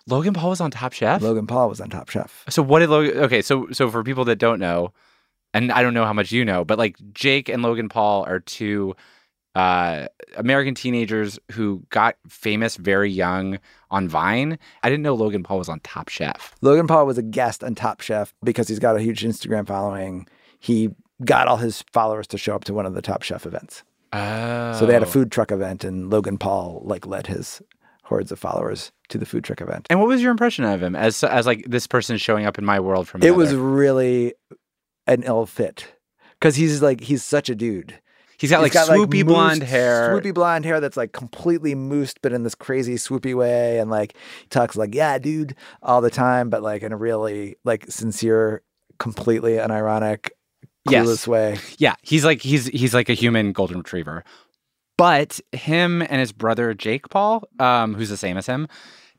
[0.06, 1.22] Logan Paul was on Top Chef.
[1.22, 2.44] Logan Paul was on Top Chef.
[2.48, 3.16] So what did Logan?
[3.18, 4.92] Okay, so so for people that don't know,
[5.54, 8.40] and I don't know how much you know, but like Jake and Logan Paul are
[8.40, 8.94] two
[9.54, 13.58] uh, American teenagers who got famous very young
[13.90, 14.58] on Vine.
[14.82, 16.54] I didn't know Logan Paul was on Top Chef.
[16.60, 20.26] Logan Paul was a guest on Top Chef because he's got a huge Instagram following.
[20.58, 20.90] He
[21.24, 23.84] got all his followers to show up to one of the Top Chef events.
[24.12, 27.60] Oh, So they had a food truck event, and Logan Paul like led his
[28.04, 29.86] hordes of followers to the food truck event.
[29.90, 32.64] And what was your impression of him as as like this person showing up in
[32.64, 33.22] my world from?
[33.22, 34.34] It was really
[35.06, 35.94] an ill fit
[36.38, 38.00] because he's like he's such a dude.
[38.38, 40.10] He's got like He's swoopy moosed- blonde hair.
[40.10, 44.16] swoopy blonde hair that's like completely moosed, but in this crazy swoopy way, and like
[44.42, 48.62] he talks like "yeah, dude" all the time, but like in a really like sincere,
[48.98, 50.30] completely unironic,
[50.90, 51.06] Yes.
[51.06, 51.58] clueless way.
[51.78, 54.24] Yeah, he's like he's he's like a human golden retriever.
[54.96, 58.68] But him and his brother Jake Paul, um, who's the same as him,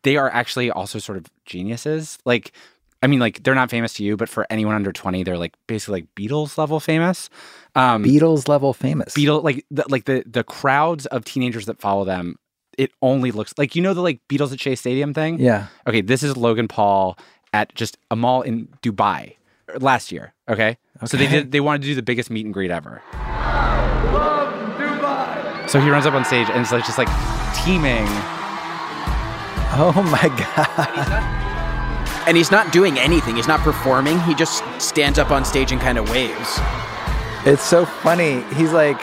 [0.03, 2.17] they are actually also sort of geniuses.
[2.25, 2.53] Like,
[3.03, 5.53] I mean, like they're not famous to you, but for anyone under twenty, they're like
[5.67, 7.29] basically like Beatles level famous.
[7.75, 9.13] Um, Beatles level famous.
[9.13, 12.37] Beatles like the, like the the crowds of teenagers that follow them.
[12.77, 15.39] it only looks like you know the like Beatles at Shea Stadium thing.
[15.39, 15.67] Yeah.
[15.87, 17.17] Okay, this is Logan Paul
[17.53, 19.35] at just a mall in Dubai
[19.69, 20.33] er, last year.
[20.49, 23.01] Okay, so they did they wanted to do the biggest meet and greet ever.
[25.67, 27.07] So he runs up on stage and it's like just like
[27.63, 28.05] teeming.
[29.77, 31.44] Oh my god.
[32.27, 33.35] And he's not doing anything.
[33.35, 34.19] He's not performing.
[34.21, 36.59] He just stands up on stage and kind of waves.
[37.45, 38.41] It's so funny.
[38.55, 38.99] He's like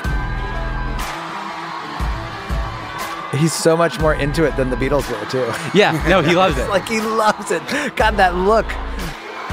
[3.38, 5.50] He's so much more into it than the Beatles were too.
[5.76, 6.68] Yeah, no, he loves it.
[6.68, 7.62] like he loves it.
[7.96, 8.66] God, that look.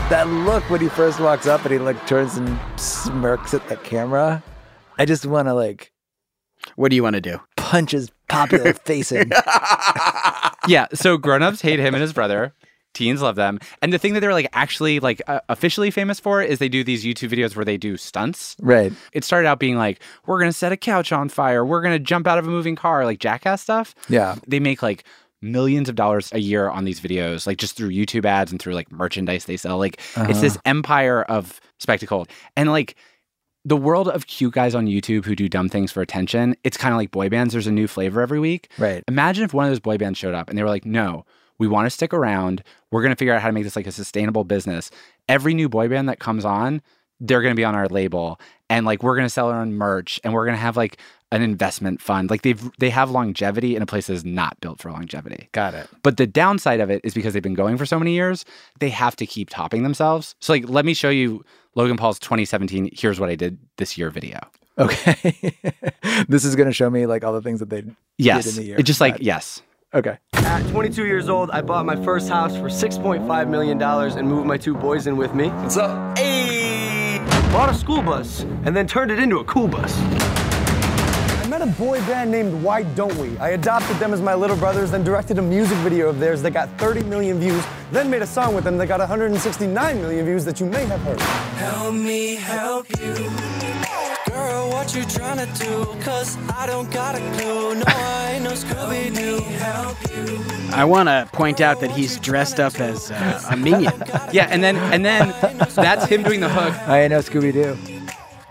[0.10, 3.77] That look when he first walks up and he like turns and smirks at the
[3.77, 4.43] camera.
[4.97, 5.93] I just want to like
[6.75, 7.39] What do you want to do?
[7.55, 9.32] punch his popular face in.
[10.67, 12.53] yeah, so grown-ups hate him and his brother.
[12.93, 13.60] Teens love them.
[13.82, 16.84] And the thing that they're like actually like uh, officially famous for is they do
[16.84, 18.56] these YouTube videos where they do stunts.
[18.60, 18.91] Right.
[19.13, 21.63] It started out being like, we're going to set a couch on fire.
[21.63, 23.93] We're going to jump out of a moving car, like jackass stuff.
[24.10, 24.36] Yeah.
[24.47, 25.04] They make like
[25.41, 28.73] millions of dollars a year on these videos, like just through YouTube ads and through
[28.73, 29.78] like merchandise they sell.
[29.78, 30.41] Like it's Uh-huh.
[30.41, 32.28] this empire of spectacle.
[32.58, 32.95] And like
[33.65, 36.93] the world of cute guys on YouTube who do dumb things for attention, it's kind
[36.93, 37.54] of like boy bands.
[37.54, 38.69] There's a new flavor every week.
[38.78, 39.04] Right.
[39.08, 41.25] Imagine if one of those boy bands showed up and they were like, no,
[41.60, 42.63] we want to stick around.
[42.91, 44.89] We're going to figure out how to make this like a sustainable business.
[45.28, 46.82] Every new boy band that comes on,
[47.19, 49.74] they're going to be on our label and like we're going to sell our own
[49.74, 50.98] merch and we're going to have like
[51.32, 52.30] an investment fund.
[52.30, 55.50] Like they've they have longevity in a place that is not built for longevity.
[55.52, 55.88] Got it.
[56.02, 58.45] But the downside of it is because they've been going for so many years,
[58.80, 60.34] they have to keep topping themselves.
[60.39, 61.43] So like let me show you
[61.76, 64.39] Logan Paul's 2017 here's what I did this year video.
[64.78, 65.36] Okay.
[66.30, 67.84] this is going to show me like all the things that they
[68.17, 68.45] Yes.
[68.45, 68.78] did in the year.
[68.80, 69.62] It just like yes.
[69.91, 70.17] Okay.
[70.34, 74.58] At 22 years old, I bought my first house for $6.5 million and moved my
[74.58, 75.47] two boys in with me.
[75.47, 76.17] What's up?
[76.17, 77.17] Hey!
[77.52, 79.97] Bought a school bus and then turned it into a cool bus.
[79.97, 83.36] I met a boy band named Why Don't We?
[83.39, 86.52] I adopted them as my little brothers, then directed a music video of theirs that
[86.52, 90.45] got 30 million views, then made a song with them that got 169 million views
[90.45, 91.19] that you may have heard.
[91.19, 93.99] Help me help you.
[94.39, 95.86] Girl, what you trying to do?
[96.02, 97.75] Cause I don't got a clue.
[97.75, 99.41] No, I ain't no Scooby Doo.
[99.41, 100.39] Help you.
[100.73, 103.91] I want to point out that he's dressed up as uh, a minion.
[104.32, 105.36] Yeah, and then and then
[105.75, 106.73] that's him doing the hook.
[106.88, 107.78] I ain't no Scooby Doo.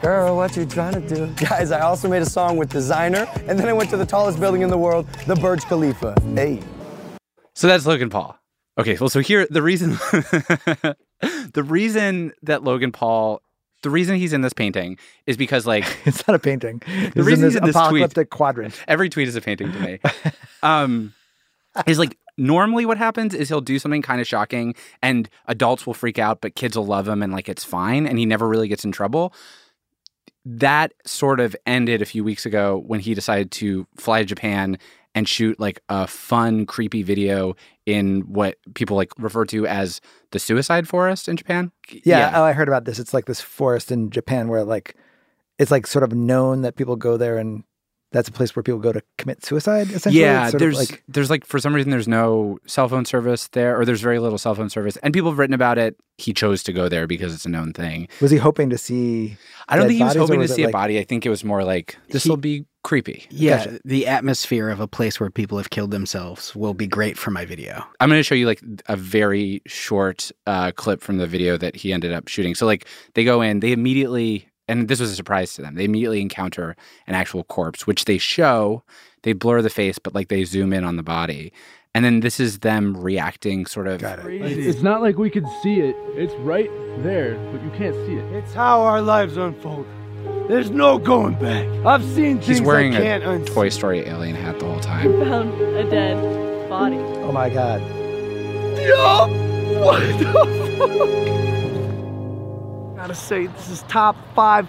[0.02, 1.26] Girl, what you trying to do?
[1.46, 4.38] Guys, I also made a song with Designer, and then I went to the tallest
[4.38, 6.14] building in the world, the Burj Khalifa.
[6.34, 6.60] Hey.
[7.54, 8.38] So that's Logan Paul.
[8.76, 9.92] Okay, well, so here the reason
[11.22, 13.40] the reason that Logan Paul
[13.82, 16.80] the reason he's in this painting is because like It's not a painting.
[16.86, 18.80] the It's reason in he's in this tweet apocalyptic quadrant.
[18.88, 19.98] every tweet is a painting to me.
[20.62, 21.14] um
[21.86, 25.94] is like normally what happens is he'll do something kind of shocking and adults will
[25.94, 28.68] freak out but kids will love him and like it's fine and he never really
[28.68, 29.32] gets in trouble.
[30.50, 34.78] That sort of ended a few weeks ago when he decided to fly to Japan
[35.14, 40.38] and shoot like a fun creepy video in what people like refer to as the
[40.38, 41.70] suicide forest in Japan.
[42.04, 42.98] Yeah, Oh, I heard about this.
[42.98, 44.96] It's like this forest in Japan where like
[45.58, 47.64] it's like sort of known that people go there and
[48.10, 49.90] that's a place where people go to commit suicide.
[49.90, 52.88] Essentially, Yeah, It's sort of there's like there's like for some reason there's no cell
[52.88, 55.76] phone service there, or there's very little cell phone service, and people have written about
[55.78, 55.96] it.
[56.16, 58.08] He chose to go there because it's a known thing.
[58.20, 59.36] was he hoping to see?
[59.68, 60.98] I don't think he was bodies, hoping to was it see like- a body.
[60.98, 63.26] I think it was more like this will be creepy.
[63.30, 63.80] Yeah, Gotcha.
[63.84, 67.44] the atmosphere of a place where people have killed themselves will be great for my
[67.44, 67.84] video.
[68.00, 71.76] I'm going to show you like a very short uh, clip from the video that
[71.76, 72.54] he ended up shooting.
[72.54, 75.74] So like they go in, they immediately, and this was a surprise to them.
[75.74, 76.76] They immediately encounter
[77.06, 78.82] an actual corpse, which they show.
[79.22, 81.52] They blur the face, but like they zoom in on the body,
[81.94, 84.00] and then this is them reacting, sort of.
[84.00, 84.42] Got it.
[84.42, 85.96] It's not like we could see it.
[86.14, 88.24] It's right there, but you can't see it.
[88.32, 89.86] It's how our lives unfold.
[90.48, 91.66] There's no going back.
[91.84, 93.54] I've seen He's things wearing I can't a unsee.
[93.54, 95.12] Toy Story alien hat the whole time.
[95.24, 96.96] Found a dead body.
[96.96, 97.80] Oh my god!
[98.78, 99.26] Yo!
[99.84, 101.47] What the fuck?
[102.98, 104.68] Gotta say, this is top five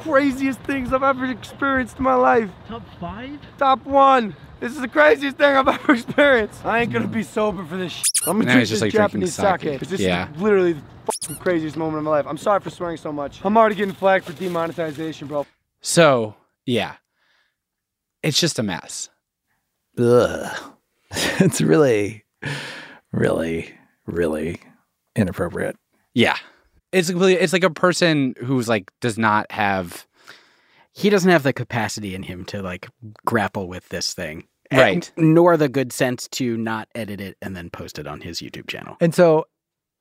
[0.00, 2.50] craziest things I've ever experienced in my life.
[2.68, 3.38] Top five?
[3.56, 4.36] Top one.
[4.60, 6.62] This is the craziest thing I've ever experienced.
[6.66, 7.92] I ain't gonna be sober for this.
[7.92, 8.04] Shit.
[8.26, 9.60] I'm gonna Now drink he's this like, Japanese sake.
[9.62, 9.78] sake.
[9.80, 10.30] 'cause This Yeah.
[10.30, 10.82] is literally the
[11.22, 12.26] fucking craziest moment of my life.
[12.28, 13.40] I'm sorry for swearing so much.
[13.42, 15.46] I'm already getting flagged for demonetization, bro.
[15.80, 16.34] So
[16.66, 16.96] yeah,
[18.22, 19.08] it's just a mess.
[19.98, 20.74] Ugh.
[21.10, 22.24] it's really,
[23.10, 23.72] really,
[24.06, 24.60] really
[25.16, 25.76] inappropriate.
[26.12, 26.36] Yeah,
[26.92, 27.42] it's completely.
[27.42, 30.06] It's like a person who's like does not have.
[30.92, 32.88] He doesn't have the capacity in him to like
[33.24, 34.48] grapple with this thing.
[34.72, 35.10] Right.
[35.16, 38.40] And- nor the good sense to not edit it and then post it on his
[38.40, 38.96] YouTube channel.
[39.00, 39.46] And so,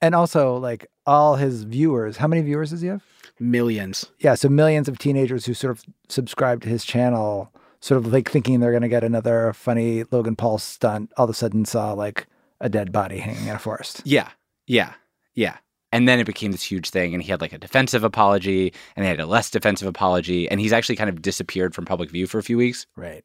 [0.02, 2.18] and also like all his viewers.
[2.18, 3.04] How many viewers does he have?
[3.40, 4.06] Millions.
[4.20, 8.30] Yeah, so millions of teenagers who sort of subscribe to his channel sort of like
[8.30, 11.94] thinking they're going to get another funny Logan Paul stunt, all of a sudden saw
[11.94, 12.26] like
[12.60, 14.02] a dead body hanging in a forest.
[14.04, 14.30] Yeah.
[14.66, 14.94] Yeah.
[15.36, 15.58] Yeah.
[15.92, 19.06] And then it became this huge thing, and he had like a defensive apology, and
[19.06, 22.28] he had a less defensive apology, and he's actually kind of disappeared from public view
[22.28, 22.86] for a few weeks.
[22.96, 23.24] Right.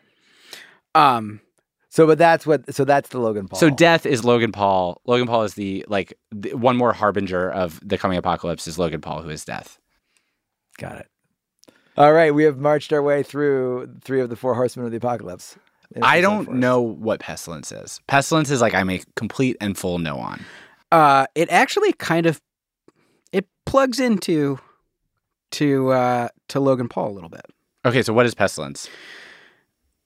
[0.94, 1.40] Um.
[1.88, 2.72] So, but that's what.
[2.72, 3.58] So that's the Logan Paul.
[3.58, 5.00] So death is Logan Paul.
[5.06, 9.00] Logan Paul is the like the, one more harbinger of the coming apocalypse is Logan
[9.00, 9.78] Paul, who is death.
[10.78, 11.08] Got it.
[11.96, 14.96] All right, we have marched our way through three of the four horsemen of the
[14.96, 15.56] apocalypse.
[16.00, 18.00] I don't know what pestilence is.
[18.06, 20.42] Pestilence is like I'm a complete and full no on.
[20.90, 22.40] Uh, it actually kind of
[23.72, 24.58] plugs into
[25.50, 27.46] to uh to Logan Paul a little bit.
[27.86, 28.86] Okay, so what is pestilence?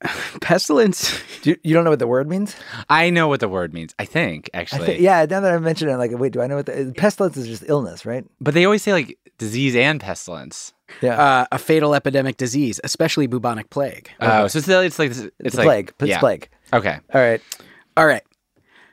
[0.40, 1.20] Pestilence.
[1.42, 2.54] Do you, you don't know what the word means?
[2.88, 3.92] I know what the word means.
[3.98, 5.00] I think I actually.
[5.00, 5.26] yeah.
[5.28, 7.48] Now that I mention it, like, wait, do I know what the pestilence is?
[7.48, 8.24] Just illness, right?
[8.40, 10.72] But they always say like disease and pestilence.
[11.02, 11.20] Yeah.
[11.20, 14.08] Uh, a fatal epidemic disease, especially bubonic plague.
[14.20, 15.92] Oh, so it's, it's like it's, It's, a like plague.
[15.98, 16.20] It's yeah.
[16.20, 16.48] plague.
[16.72, 17.00] Okay.
[17.12, 17.42] All right.
[17.96, 18.22] All right.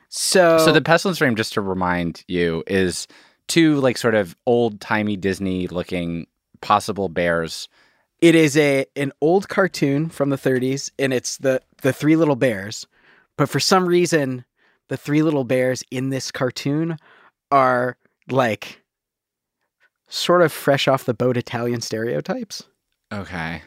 [0.08, 3.06] So So the pestilence frame, just to remind you, is
[3.48, 6.26] two like sort of old timey Disney looking
[6.60, 7.68] possible bears.
[8.20, 12.36] It is a an old cartoon from the 30s, and it's the the three little
[12.36, 12.86] bears.
[13.36, 14.44] But for some reason,
[14.88, 16.96] the three little bears in this cartoon
[17.50, 17.96] are
[18.30, 18.82] like
[20.08, 22.62] sort of fresh off the boat Italian stereotypes.
[23.12, 23.62] Okay.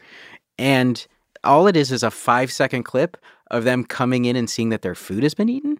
[0.58, 1.06] And
[1.44, 3.16] all it is is a five second clip
[3.50, 5.78] of them coming in and seeing that their food has been eaten.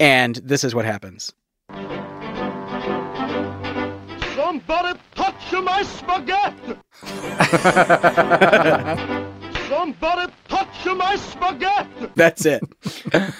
[0.00, 1.32] And this is what happens.
[4.66, 6.78] Somebody touch my spaghetti!
[9.68, 12.08] Somebody touch my spaghetti!
[12.14, 12.62] That's it.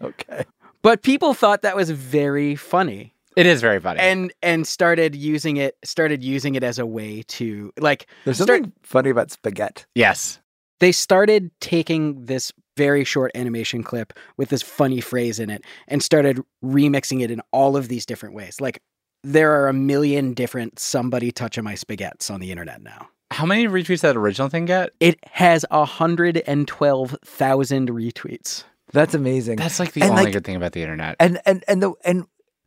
[0.00, 0.44] Okay.
[0.82, 3.14] But people thought that was very funny.
[3.34, 3.98] It is very funny.
[3.98, 8.48] and and started using it started using it as a way to like There's start-
[8.62, 9.82] something funny about spaghetti.
[9.96, 10.38] yes.
[10.78, 16.00] they started taking this very short animation clip with this funny phrase in it and
[16.00, 18.80] started remixing it in all of these different ways like
[19.24, 23.66] there are a million different somebody touching my spaghettis on the internet now How many
[23.66, 24.90] retweets did that original thing get?
[25.00, 29.56] it has 112,000 retweets That's amazing.
[29.56, 31.16] That's like the And, only like- good thing about the internet.
[31.20, 32.24] and and and the and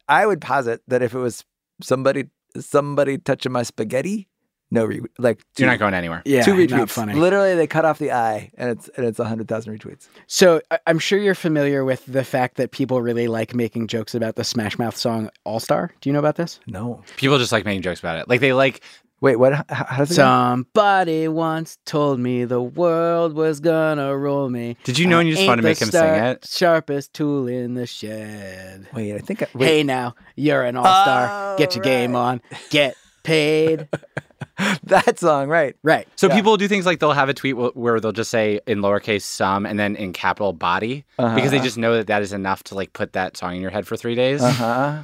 [0.08, 1.44] I would posit that if it was
[1.82, 2.26] somebody
[2.60, 4.28] somebody touching my spaghetti,
[4.72, 6.22] no re- like You're not going anywhere.
[6.26, 6.90] yeah two not retweets.
[6.90, 10.08] funny Literally, they cut off the eye, and it's and it's hundred thousand retweets.
[10.28, 14.16] so I- i'm sure you're familiar with the fact that people really like making jokes
[14.16, 17.52] about the smash mouth song all star do you know about this No, People just
[17.52, 18.28] like making jokes about it.
[18.30, 18.82] Like they like
[19.20, 19.54] wait, what?
[19.54, 20.16] How, how does it?
[20.18, 20.24] go?
[20.24, 24.78] Somebody once told me the world was gonna roll me.
[24.84, 26.46] Did you know and you just I wanted to ain't make the him sing it?
[26.48, 28.88] Sharpest tool in the shed.
[28.96, 29.44] Wait, I think.
[29.44, 29.68] I, wait.
[29.68, 31.56] Hey now, you're an all star.
[31.58, 32.42] Get your game on.
[32.72, 33.88] Get paid.
[34.84, 35.76] that song, right?
[35.84, 36.08] right.
[36.16, 36.36] so Yeah.
[36.36, 39.66] people do things like they'll have a tweet where they'll just say in lowercase some
[39.66, 41.64] and then in capital body because they Uh-huh.
[41.66, 43.96] just know that that is enough to like put that song in your head for
[43.98, 44.42] three days.
[44.42, 45.04] Uh huh.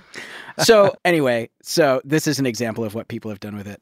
[0.64, 3.82] So anyway, so this is an example of what people have done with it.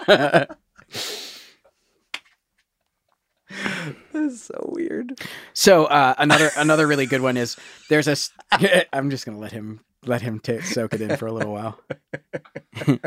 [4.25, 5.19] This is so weird.
[5.53, 7.57] So uh, another another really good one is
[7.89, 8.11] there's a.
[8.11, 8.31] s-
[8.93, 11.79] I'm just gonna let him let him ta soak it in for a little while.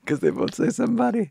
[0.00, 1.30] Because they both say somebody.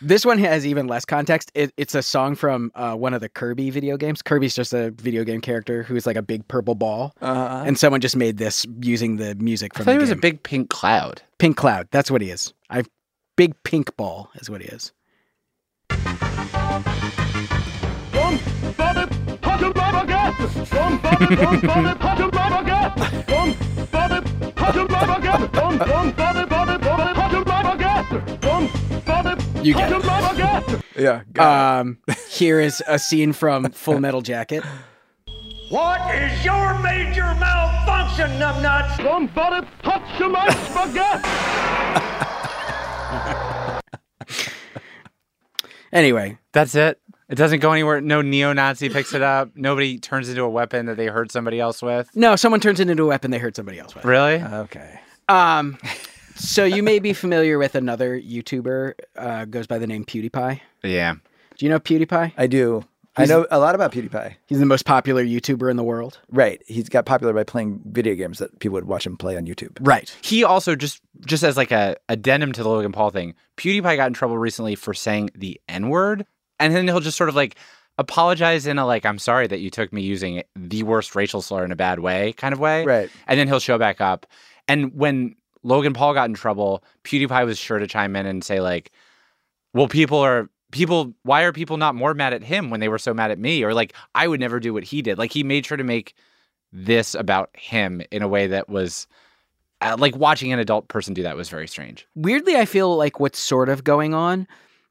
[0.00, 1.50] This one has even less context.
[1.54, 4.22] It, it's a song from uh, one of the Kirby video games.
[4.22, 7.64] Kirby's just a video game character who's like a big purple ball, Uh-huh.
[7.66, 9.82] and someone just made this using the music from.
[9.82, 11.20] I from thought the he was a big pink cloud.
[11.38, 11.88] pink cloud.
[11.90, 12.54] That's what he is.
[12.70, 12.84] I
[13.40, 14.92] big pink ball is what he is.
[29.62, 30.04] You get touch it.
[30.04, 30.84] my spaghetti!
[30.98, 31.22] Yeah.
[31.32, 31.98] got Um,
[32.28, 34.62] here is a scene from Full Metal Jacket.
[35.70, 39.02] What is your major malfunction, numbnuts?
[39.02, 41.99] Somebody touch my spaghetti!
[45.92, 47.00] Anyway, That's it.
[47.28, 48.00] It doesn't go anywhere.
[48.00, 49.50] No neo-Nazi picks it up.
[49.54, 52.10] Nobody turns into a weapon that they hurt somebody else with.
[52.16, 54.04] no, someone turns it into a weapon they hurt somebody else with.
[54.04, 54.42] Really?
[54.42, 55.00] Okay.
[55.28, 55.78] Um,
[56.34, 60.60] so you may be familiar with another YouTuber uh, goes by the name PewDiePie.
[60.82, 61.14] Yeah.
[61.56, 62.32] Do you know PewDiePie?
[62.36, 62.84] I do.
[63.16, 64.36] I know a lot about PewDiePie.
[64.46, 66.18] He's the most popular YouTuber in the world.
[66.30, 66.62] Right.
[66.66, 69.76] He's got popular by playing video games that people would watch him play on YouTube.
[69.80, 70.14] Right.
[70.22, 74.06] He also just just as like a addendum to the Logan Paul thing, PewDiePie got
[74.06, 76.24] in trouble recently for saying the N-word
[76.58, 77.56] and then he'll just sort of like
[77.98, 81.64] apologize in a like I'm sorry that you took me using the worst racial slur
[81.64, 82.84] in a bad way kind of way.
[82.84, 83.10] Right.
[83.26, 84.26] And then he'll show back up.
[84.68, 88.60] And when Logan Paul got in trouble, PewDiePie was sure to chime in and say
[88.60, 88.92] like,
[89.74, 91.12] "Well, people are people.
[91.22, 93.62] Why are people not more mad at him when they were so mad at me?
[93.64, 95.18] Or like, I would never do what he did.
[95.18, 96.14] Like, he made sure to make
[96.72, 99.06] this about him in a way that was
[99.80, 102.06] uh, like watching an adult person do that was very strange.
[102.14, 104.46] Weirdly, I feel like what's sort of going on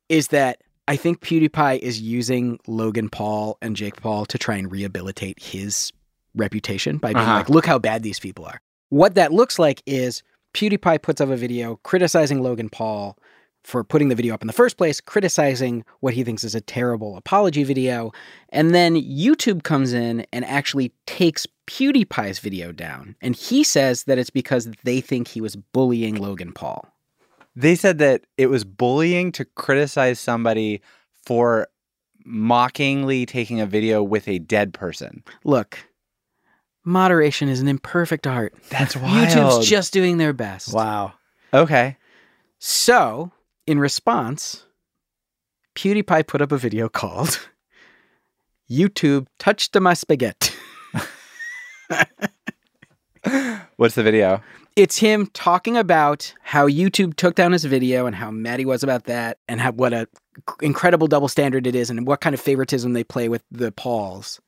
[0.10, 4.72] is that I think PewDiePie is using Logan Paul and Jake Paul to try and
[4.72, 5.94] rehabilitate his
[6.36, 7.36] reputation by being Uh-huh.
[7.36, 8.60] like, look how bad these people are.
[8.90, 10.24] What that looks like is
[10.56, 13.18] PewDiePie puts up a video criticizing Logan Paul
[13.64, 16.62] for putting the video up in the first place, criticizing what he thinks is a
[16.62, 18.12] terrible apology video.
[18.50, 23.16] And then YouTube comes in and actually takes PewDiePie's video down.
[23.22, 26.88] And he says that it's because they think he was bullying Logan Paul.
[27.56, 30.82] They said that it was bullying to criticize somebody
[31.26, 31.68] for
[32.26, 35.24] mockingly taking a video with a dead person.
[35.44, 35.80] Look,
[36.84, 38.54] moderation is an imperfect art.
[38.70, 40.74] That's why YouTube's just doing their best.
[40.74, 41.14] Wow.
[41.54, 41.98] Okay.
[42.60, 43.32] So,
[43.70, 44.66] in response,
[45.76, 47.48] PewDiePie put up a video called
[48.68, 50.56] YouTube Touched My Spaghetti.
[53.76, 54.42] What's the video?
[54.76, 58.82] It's him talking about how YouTube took down his video and how mad he was
[58.82, 60.08] about that and how what a
[60.64, 64.42] incredible double standard it is and what kind of favoritism they play with the Pauls.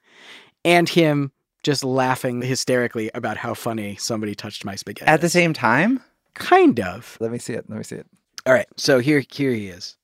[0.66, 5.08] And him just laughing hysterically about how funny somebody touched my spaghetti.
[5.12, 6.02] At the same time?
[6.34, 7.18] Kind of.
[7.20, 7.70] Let me see it.
[7.70, 8.08] Let me see it.
[8.46, 8.68] All right.
[8.78, 9.98] So here here he is.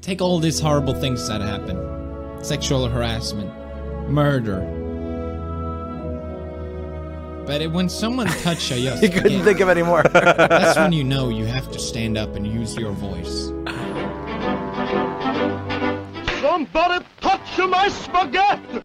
[0.00, 1.78] Take all these horrible things that happen
[2.42, 3.50] sexual harassment,
[4.10, 4.60] murder.
[7.46, 10.02] But it, when someone touches your you couldn't think of any more.
[10.02, 13.46] that's when you know you have to stand up and use your voice.
[16.40, 18.82] Somebody touch my spaghetti!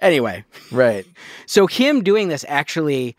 [0.00, 1.06] Anyway, right.
[1.46, 3.16] So him doing this actually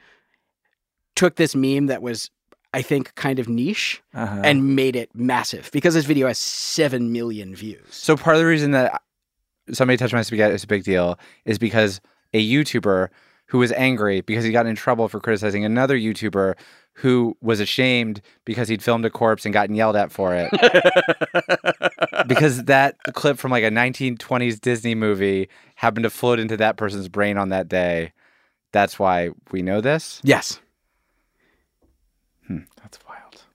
[1.15, 2.29] took this meme that was,
[2.73, 4.41] I think, kind of niche Uh-huh.
[4.43, 7.85] and made it massive because this video has seven million views.
[7.91, 9.01] So part of the reason that
[9.71, 11.99] somebody touched my spaghetti is a big deal is because
[12.33, 13.09] a YouTuber
[13.47, 16.55] who was angry because he got in trouble for criticizing another YouTuber
[16.95, 20.49] who was ashamed because he'd filmed a corpse and gotten yelled at for it.
[22.27, 27.07] because that clip from like a 1920s Disney movie happened to float into that person's
[27.09, 28.13] brain on that day.
[28.71, 30.21] That's why we know this.
[30.23, 30.59] Yes.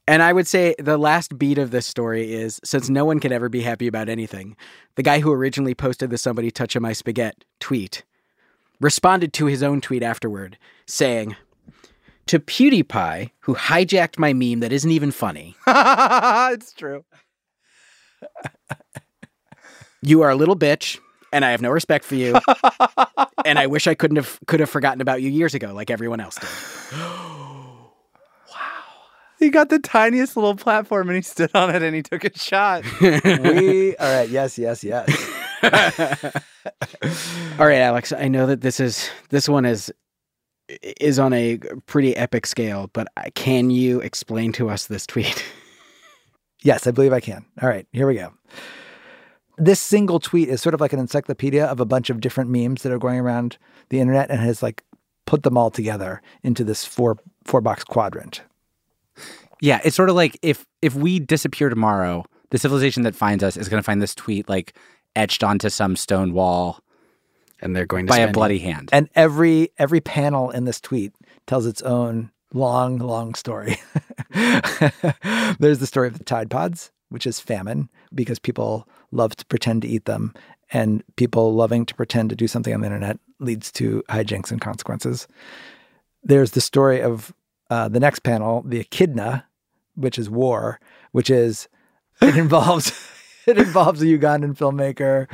[0.08, 3.32] And I would say the last beat of this story is since no one can
[3.32, 4.56] ever be happy about anything,
[4.94, 8.04] the guy who originally posted the somebody touching my spaghetti tweet
[8.80, 11.34] responded to his own tweet afterward saying,
[12.26, 17.04] To PewDiePie, who hijacked my meme that isn't even funny, it's true.
[20.02, 20.98] you are a little bitch,
[21.32, 22.38] and I have no respect for you.
[23.44, 26.20] and I wish I couldn't have could have forgotten about you years ago, like everyone
[26.20, 26.48] else did.
[29.38, 32.38] He got the tiniest little platform and he stood on it and he took a
[32.38, 32.84] shot.
[33.02, 34.30] we all right.
[34.30, 35.08] Yes, yes, yes.
[37.58, 38.12] All right, Alex.
[38.12, 39.92] I know that this is this one is
[41.00, 45.44] is on a pretty epic scale, but uh, can you explain to us this tweet?
[46.62, 47.44] Yes, I believe I can.
[47.62, 48.32] All right, here we go.
[49.58, 52.82] This single tweet is sort of like an encyclopedia of a bunch of different memes
[52.82, 53.58] that are going around
[53.90, 54.82] the internet and has like
[55.26, 58.42] put them all together into this four four box quadrant.
[59.60, 63.56] Yeah, it's sort of like if if we disappear tomorrow, the civilization that finds us
[63.56, 64.74] is going to find this tweet like
[65.14, 66.80] etched onto some stone wall,
[67.60, 68.90] and they're going to by a spend- bloody hand.
[68.92, 71.12] And every every panel in this tweet
[71.46, 73.78] tells its own long, long story.
[75.58, 79.82] There's the story of the Tide Pods, which is famine because people love to pretend
[79.82, 80.34] to eat them,
[80.72, 84.60] and people loving to pretend to do something on the internet leads to hijinks and
[84.60, 85.26] consequences.
[86.22, 87.32] There's the story of
[87.70, 89.46] uh, the next panel, the Echidna,
[89.94, 90.80] which is war,
[91.12, 91.68] which is
[92.20, 92.92] it involves
[93.46, 95.28] it involves a Ugandan filmmaker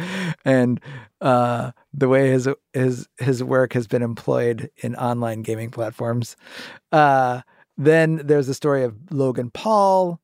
[0.44, 0.80] and
[1.20, 6.36] uh, the way his his his work has been employed in online gaming platforms.
[6.90, 7.42] Uh,
[7.76, 10.20] then there's the story of Logan Paul,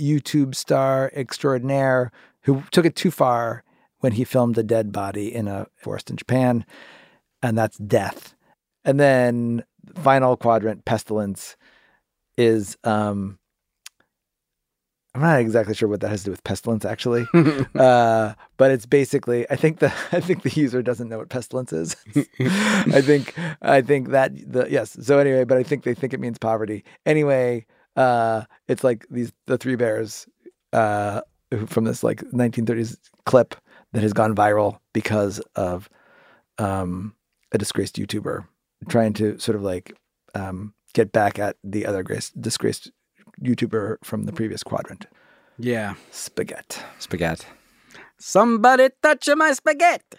[0.00, 2.10] YouTube star extraordinaire,
[2.42, 3.62] who took it too far
[3.98, 6.64] when he filmed a dead body in a forest in Japan,
[7.42, 8.34] and that's death.
[8.84, 9.64] And then
[9.96, 11.56] final quadrant, pestilence,
[12.36, 13.38] is um,
[15.14, 17.26] I'm not exactly sure what that has to do with pestilence, actually.
[17.74, 21.72] uh, but it's basically, I think the I think the user doesn't know what pestilence
[21.72, 21.96] is.
[22.40, 24.96] I think I think that the yes.
[25.02, 26.84] So anyway, but I think they think it means poverty.
[27.04, 27.66] Anyway,
[27.96, 30.26] uh, it's like these the three bears
[30.72, 31.20] uh,
[31.66, 33.54] from this like 1930s clip
[33.92, 35.90] that has gone viral because of
[36.58, 37.14] um,
[37.52, 38.46] a disgraced YouTuber
[38.88, 39.92] trying to sort of like
[40.34, 42.90] um, get back at the other grace, disgraced
[43.42, 45.06] YouTuber from the previous quadrant.
[45.58, 45.94] Yeah.
[46.10, 46.80] Spaghetti.
[46.98, 47.46] Spaghetti.
[48.18, 50.18] Somebody touch my spaghetti.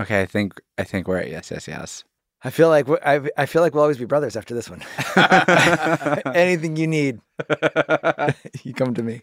[0.00, 2.04] Okay, I think I think we're at yes, yes, yes.
[2.44, 4.82] I feel like we- I, I feel like we'll always be brothers after this one.
[6.34, 7.20] Anything you need,
[8.62, 9.22] you come to me.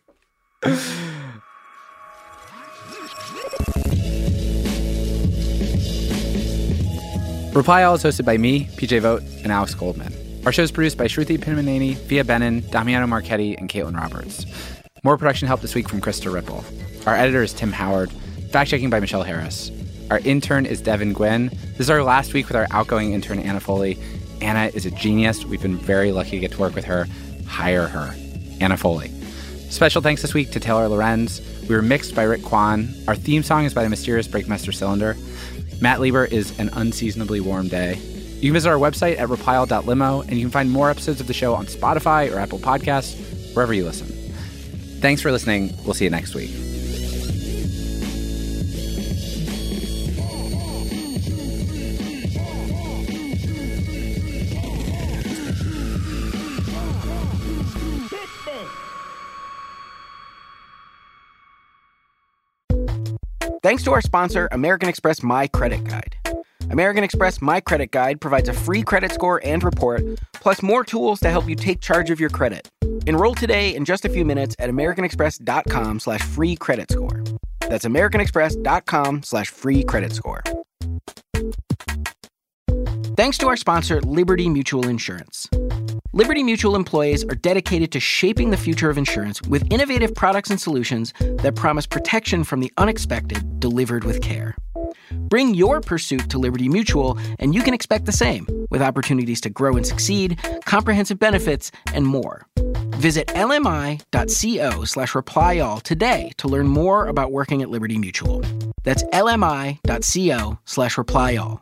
[7.54, 10.12] Reply All is hosted by me, PJ Vogt, and Alex Goldman.
[10.44, 14.48] Our show is produced by Sruthi Pinnamaneni, Phia Bennin, Damiano Marchetti, and Caitlin Roberts.
[15.04, 16.66] More production help this week from Krista Ripple.
[17.06, 18.12] Our editor is Tim Howard.
[18.52, 19.70] Fact checking by Michelle Harris.
[20.10, 21.50] Our intern is Devin Gwynn.
[21.50, 24.00] This is our last week with our outgoing intern, Anna Foley.
[24.42, 25.46] Anna is a genius.
[25.46, 27.06] We've been very lucky to get to work with her.
[27.46, 28.16] Hire her.
[28.62, 29.10] Anna Foley.
[29.70, 31.40] Special thanks this week to Taylor Lorenz.
[31.70, 32.90] We were mixed by Rick Kwan.
[33.08, 35.16] Our theme song is by the mysterious Breakmaster Cylinder.
[35.84, 37.96] Matt Lieber is An Unseasonably Warm Day.
[37.96, 41.34] You can visit our website at repile.limo, and you can find more episodes of the
[41.34, 44.08] show on Spotify or Apple Podcasts, wherever you listen.
[45.02, 45.76] Thanks for listening.
[45.84, 46.52] We'll see you next week.
[63.64, 66.18] Thanks to our sponsor, American Express My Credit Guide.
[66.70, 70.04] American Express My Credit Guide provides a free credit score and report,
[70.34, 72.68] plus more tools to help you take charge of your credit.
[73.08, 77.24] Enroll today in just a few minutes at americanexpress.com slash free credit score.
[77.62, 80.44] That's americanexpress.com slash free credit score.
[83.16, 85.48] Thanks to our sponsor, Liberty Mutual Insurance.
[86.16, 90.62] Liberty Mutual employees are dedicated to shaping the future of insurance with innovative products and
[90.62, 94.56] solutions that promise protection from the unexpected delivered with care.
[95.12, 99.50] Bring your pursuit to Liberty Mutual, and you can expect the same with opportunities to
[99.50, 102.46] grow and succeed, comprehensive benefits, and more.
[102.98, 108.44] Visit lmi.co slash reply all today to learn more about working at Liberty Mutual.
[108.84, 111.60] That's lmi.co slash reply all.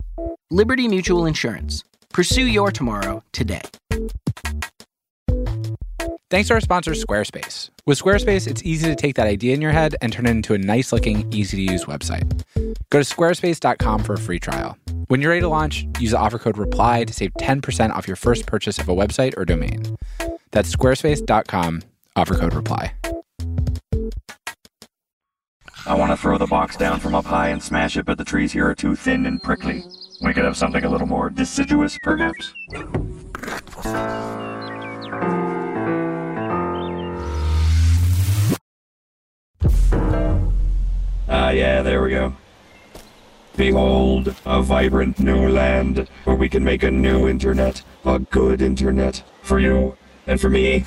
[0.50, 1.86] Liberty Mutual Insurance.
[2.14, 3.62] Pursue your tomorrow today.
[6.30, 7.70] Thanks to our sponsor, Squarespace.
[7.86, 10.54] With Squarespace, it's easy to take that idea in your head and turn it into
[10.54, 12.24] a nice looking, easy to use website.
[12.90, 14.78] Go to squarespace.com for a free trial.
[15.08, 18.16] When you're ready to launch, use the offer code REPLY to save 10% off your
[18.16, 19.82] first purchase of a website or domain.
[20.52, 21.82] That's squarespace.com,
[22.16, 22.92] offer code REPLY.
[25.86, 28.26] I want to throw the box down from up high and smash it, but the
[28.26, 29.84] trees here are too thin and prickly.
[30.22, 32.54] We could have something a little more deciduous, perhaps?
[41.28, 42.36] Ah, yeah, there we go.
[43.58, 49.24] Behold, a vibrant new land where we can make a new internet, a good internet
[49.42, 49.98] for you
[50.28, 50.86] and for me,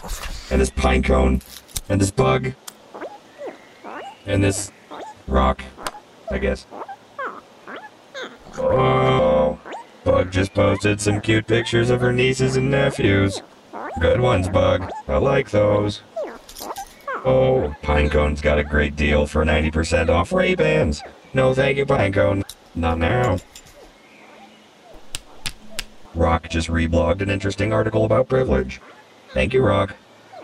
[0.51, 1.43] and this pine cone,
[1.89, 2.53] and this bug,
[4.26, 4.70] and this
[5.26, 5.62] rock,
[6.30, 6.66] I guess.
[8.59, 9.59] Oh,
[10.05, 13.43] Bug just posted some cute pictures of her nieces and nephews.
[14.01, 14.91] Good ones, Bug.
[15.09, 16.03] I like those.
[17.25, 21.03] Oh, Pinecone's got a great deal for 90% off Ray-Bans.
[21.33, 22.45] No thank you, Pinecone.
[22.75, 23.39] Not now.
[26.15, 28.81] Rock just reblogged an interesting article about privilege.
[29.33, 29.97] Thank you, Rock.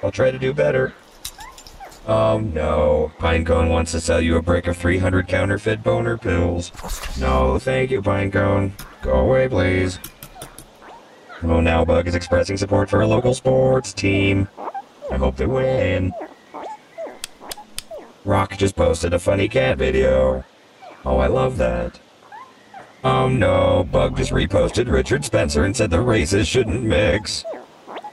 [0.02, 0.94] I'll try to do better.
[2.06, 6.72] Oh no, Pinecone wants to sell you a brick of 300 counterfeit boner pills.
[7.18, 8.72] No, thank you, Pinecone.
[9.02, 9.98] Go away, please.
[11.42, 14.48] Oh, now Bug is expressing support for a local sports team.
[15.10, 16.12] I hope they win.
[18.24, 20.44] Rock just posted a funny cat video.
[21.04, 21.98] Oh, I love that.
[23.02, 27.44] Oh no, Bug just reposted Richard Spencer and said the races shouldn't mix.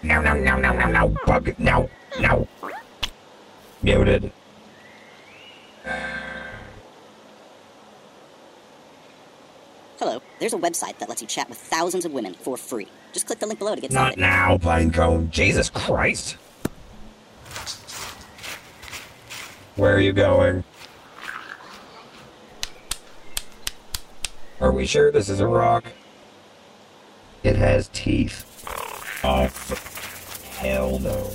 [0.03, 1.89] No, no, no, no, no, no, Bug, no,
[2.21, 2.47] no.
[3.87, 4.33] Muted.
[9.97, 12.89] Hello, there's a website that lets you chat with thousands of women for free.
[13.13, 14.19] Just click the link below to get Not started.
[14.19, 15.29] now, Pinecone.
[15.29, 16.33] Jesus Christ.
[19.77, 20.65] Where are you going?
[24.59, 25.85] Are we sure this is a rock?
[27.41, 28.43] It has teeth.
[29.23, 29.47] Oh,
[30.59, 31.31] hell no.